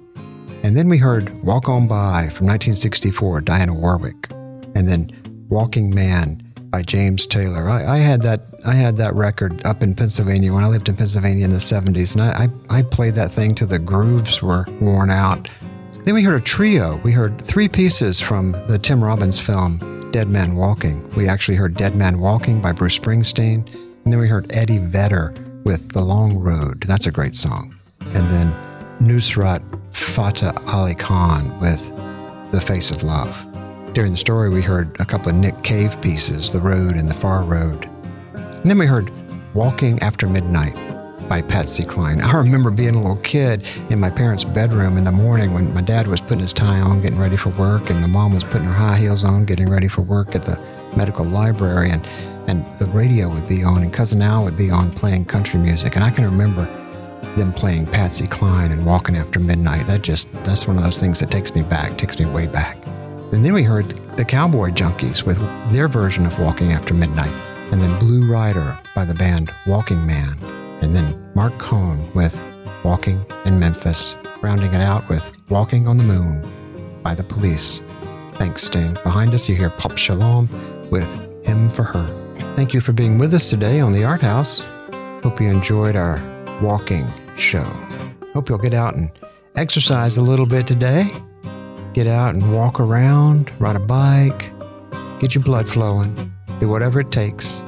And 0.65 0.75
then 0.75 0.89
we 0.89 0.97
heard 0.97 1.43
Walk 1.43 1.69
On 1.69 1.87
By 1.87 2.31
from 2.31 2.47
1964, 2.47 3.43
Dionne 3.43 3.77
Warwick. 3.77 4.31
And 4.75 4.89
then 4.89 5.13
Walking 5.51 5.95
Man 5.95 6.43
by 6.71 6.81
James 6.81 7.27
Taylor. 7.27 7.69
I, 7.69 7.87
I 7.87 7.97
had 7.99 8.23
that 8.23 8.47
I 8.65 8.73
had 8.73 8.97
that 8.97 9.15
record 9.15 9.65
up 9.67 9.83
in 9.83 9.95
Pennsylvania 9.95 10.55
when 10.55 10.65
I 10.65 10.69
lived 10.69 10.89
in 10.89 10.97
Pennsylvania 10.97 11.45
in 11.45 11.51
the 11.51 11.59
70s, 11.59 12.15
and 12.15 12.23
I, 12.23 12.45
I, 12.71 12.79
I 12.79 12.83
played 12.83 13.15
that 13.17 13.31
thing 13.31 13.55
till 13.55 13.67
the 13.67 13.79
grooves 13.79 14.41
were 14.41 14.65
worn 14.81 15.11
out. 15.11 15.51
Then 16.07 16.15
we 16.15 16.23
heard 16.23 16.41
a 16.41 16.45
trio. 16.45 16.97
We 17.05 17.13
heard 17.13 17.39
three 17.43 17.69
pieces 17.69 18.23
from 18.23 18.53
the 18.67 18.79
Tim 18.79 19.05
Robbins 19.05 19.39
film 19.39 20.11
Dead 20.13 20.31
Man 20.31 20.57
Walking. 20.57 21.07
We 21.11 21.29
actually 21.29 21.57
heard 21.57 21.75
Dead 21.75 21.95
Man 21.95 22.21
Walking 22.21 22.63
by 22.63 22.73
Bruce 22.73 22.99
Springsteen. 22.99 23.69
And 24.05 24.13
then 24.13 24.19
we 24.19 24.29
heard 24.29 24.51
Eddie 24.51 24.79
Vedder 24.79 25.35
with 25.65 25.93
The 25.93 26.03
Long 26.03 26.39
Road. 26.39 26.85
That's 26.87 27.07
a 27.07 27.11
great 27.11 27.37
song. 27.37 27.77
And 28.01 28.31
then 28.31 28.64
Nusrat 29.01 29.63
Fateh 29.93 30.53
Ali 30.67 30.95
Khan 30.95 31.59
with 31.61 31.89
The 32.51 32.61
Face 32.61 32.91
of 32.91 33.03
Love. 33.03 33.47
During 33.93 34.13
the 34.13 34.19
story, 34.19 34.51
we 34.51 34.63
heard 34.63 34.99
a 35.01 35.05
couple 35.05 35.31
of 35.31 35.37
Nick 35.37 35.63
Cave 35.63 36.01
pieces, 36.01 36.53
The 36.53 36.61
Road 36.61 36.97
and 36.97 37.09
The 37.09 37.15
Far 37.15 37.43
Road. 37.43 37.89
And 38.35 38.71
then 38.71 38.79
we 38.79 38.87
heard 38.87 39.11
Walking 39.55 40.01
After 40.01 40.27
Midnight 40.27 40.75
by 41.29 41.43
Patsy 41.43 41.85
Cline. 41.85 42.21
I 42.21 42.33
remember 42.35 42.71
being 42.71 42.95
a 42.95 43.01
little 43.01 43.17
kid 43.17 43.67
in 43.91 43.99
my 44.01 44.11
parents' 44.11 44.45
bedroom 44.45 44.97
in 44.97 45.05
the 45.05 45.13
morning 45.13 45.55
when 45.55 45.73
my 45.73 45.81
dad 45.81 46.07
was 46.07 46.21
putting 46.21 46.41
his 46.41 46.53
tie 46.53 46.81
on, 46.81 47.01
getting 47.01 47.19
ready 47.19 47.37
for 47.37 47.51
work, 47.51 47.91
and 47.91 48.01
my 48.01 48.07
mom 48.07 48.35
was 48.35 48.45
putting 48.45 48.67
her 48.67 48.75
high 48.75 48.97
heels 48.97 49.25
on, 49.25 49.45
getting 49.45 49.69
ready 49.69 49.89
for 49.89 50.03
work 50.03 50.35
at 50.35 50.43
the 50.43 50.59
medical 50.97 51.25
library, 51.25 51.91
and, 51.91 52.07
and 52.47 52.65
the 52.79 52.87
radio 52.87 53.29
would 53.29 53.49
be 53.49 53.65
on, 53.65 53.83
and 53.83 53.93
Cousin 53.93 54.23
Al 54.23 54.45
would 54.45 54.57
be 54.57 54.71
on 54.71 54.91
playing 54.91 55.25
country 55.25 55.59
music. 55.59 55.95
And 55.97 56.05
I 56.05 56.11
can 56.11 56.25
remember 56.25 56.69
them 57.37 57.53
playing 57.53 57.87
Patsy 57.87 58.27
Cline 58.27 58.73
and 58.73 58.85
Walking 58.85 59.17
After 59.17 59.41
Midnight. 59.41 59.87
That 59.87 60.03
just, 60.03 60.33
that's 60.45 60.67
one 60.67 60.77
of 60.77 60.83
those 60.83 60.99
things 60.99 61.21
that 61.21 61.31
takes 61.31 61.55
me 61.55 61.63
back, 61.63 61.99
takes 61.99 62.19
me 62.19 62.27
way 62.27 62.47
back. 62.47 62.79
And 63.33 63.45
then 63.45 63.55
we 63.55 63.63
heard 63.63 63.89
the 64.17 64.25
Cowboy 64.25 64.71
Junkies 64.71 65.25
with 65.25 65.39
their 65.73 65.89
version 65.89 66.27
of 66.27 66.39
Walking 66.39 66.73
After 66.73 66.95
Midnight. 66.95 67.33
And 67.73 67.83
then 67.83 67.99
Blue 67.99 68.31
Rider 68.31 68.79
by 68.95 69.05
the 69.05 69.15
band 69.15 69.51
Walking 69.67 70.07
Man. 70.07 70.39
And 70.81 70.95
then 70.95 71.31
Marc 71.35 71.59
Cohn 71.59 72.09
with 72.15 72.41
Walking 72.85 73.25
in 73.45 73.59
Memphis, 73.59 74.15
rounding 74.43 74.73
it 74.73 74.81
out 74.81 75.09
with 75.09 75.33
Walking 75.49 75.89
on 75.89 75.97
the 75.97 76.05
Moon 76.05 76.47
by 77.03 77.15
the 77.15 77.25
Police. 77.25 77.83
Thanks, 78.35 78.63
Sting. 78.63 78.95
Behind 79.03 79.33
us, 79.35 79.49
you 79.49 79.57
hear 79.57 79.71
Pop 79.71 79.97
Shalom 79.97 80.49
with 80.91 81.13
Him 81.45 81.71
for 81.71 81.83
Her. 81.83 82.07
Thank 82.55 82.75
you 82.75 82.81
for 82.81 82.93
being 82.93 83.19
with 83.19 83.35
us 83.35 83.51
today 83.51 83.81
on 83.81 83.93
the 83.93 84.01
ArtHaus. 84.01 84.63
Hope 85.23 85.41
you 85.41 85.49
enjoyed 85.49 85.97
our 85.97 86.19
walking 86.63 87.07
show. 87.37 87.65
Hope 88.33 88.49
you'll 88.49 88.59
get 88.59 88.75
out 88.75 88.95
and 88.95 89.11
exercise 89.57 90.17
a 90.17 90.23
little 90.23 90.47
bit 90.47 90.67
today. 90.67 91.11
Get 91.93 92.07
out 92.07 92.35
and 92.35 92.55
walk 92.55 92.81
around, 92.81 93.53
ride 93.61 93.77
a 93.77 93.81
bike, 93.81 94.51
get 95.21 95.35
your 95.35 95.45
blood 95.45 95.69
flowing, 95.69 96.33
do 96.61 96.69
whatever 96.69 97.01
it 97.01 97.13
takes. 97.13 97.63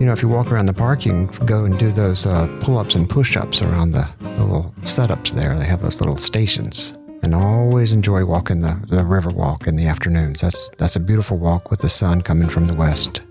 You 0.00 0.06
know, 0.06 0.12
if 0.12 0.22
you 0.22 0.28
walk 0.28 0.50
around 0.52 0.66
the 0.66 0.74
park, 0.74 1.04
you 1.04 1.12
can 1.26 1.46
go 1.46 1.64
and 1.64 1.78
do 1.78 1.90
those 1.90 2.24
uh, 2.24 2.46
pull 2.60 2.78
ups 2.78 2.94
and 2.94 3.10
push 3.10 3.36
ups 3.36 3.60
around 3.60 3.90
the, 3.90 4.08
the 4.20 4.44
little 4.44 4.72
setups 4.82 5.32
there. 5.32 5.58
They 5.58 5.66
have 5.66 5.82
those 5.82 6.00
little 6.00 6.16
stations. 6.16 6.94
And 7.22 7.34
I 7.34 7.42
always 7.42 7.90
enjoy 7.92 8.24
walking 8.24 8.60
the, 8.60 8.80
the 8.88 9.04
river 9.04 9.30
walk 9.30 9.66
in 9.66 9.74
the 9.74 9.86
afternoons. 9.86 10.40
That's, 10.40 10.70
that's 10.78 10.94
a 10.94 11.00
beautiful 11.00 11.36
walk 11.36 11.70
with 11.70 11.80
the 11.80 11.88
sun 11.88 12.22
coming 12.22 12.48
from 12.48 12.68
the 12.68 12.74
west 12.74 13.22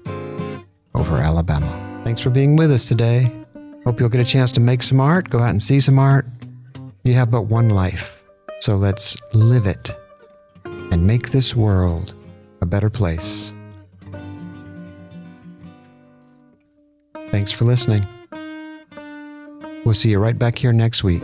over 0.94 1.18
Alabama. 1.18 2.02
Thanks 2.04 2.22
for 2.22 2.30
being 2.30 2.58
with 2.58 2.72
us 2.72 2.86
today. 2.86 3.32
Hope 3.88 4.02
you'll 4.02 4.10
get 4.10 4.20
a 4.20 4.26
chance 4.26 4.52
to 4.52 4.60
make 4.60 4.84
some 4.84 5.00
art, 5.00 5.30
go 5.30 5.40
out 5.40 5.52
and 5.52 5.62
see 5.62 5.80
some 5.80 5.98
art. 5.98 6.26
You 7.06 7.14
have 7.14 7.32
but 7.32 7.44
one 7.44 7.70
life, 7.70 8.22
so 8.60 8.76
let's 8.76 9.16
live 9.34 9.66
it 9.66 9.92
and 10.66 11.08
make 11.08 11.30
this 11.30 11.56
world 11.56 12.14
a 12.60 12.66
better 12.66 12.90
place. 12.90 13.54
Thanks 17.30 17.54
for 17.54 17.64
listening. 17.64 18.06
We'll 19.86 19.94
see 19.94 20.12
you 20.12 20.20
right 20.20 20.38
back 20.38 20.58
here 20.58 20.74
next 20.74 21.06
week. 21.06 21.24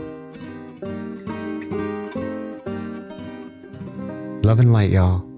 Love 4.41 4.61
and 4.61 4.71
light, 4.71 4.91
y'all. 4.91 5.32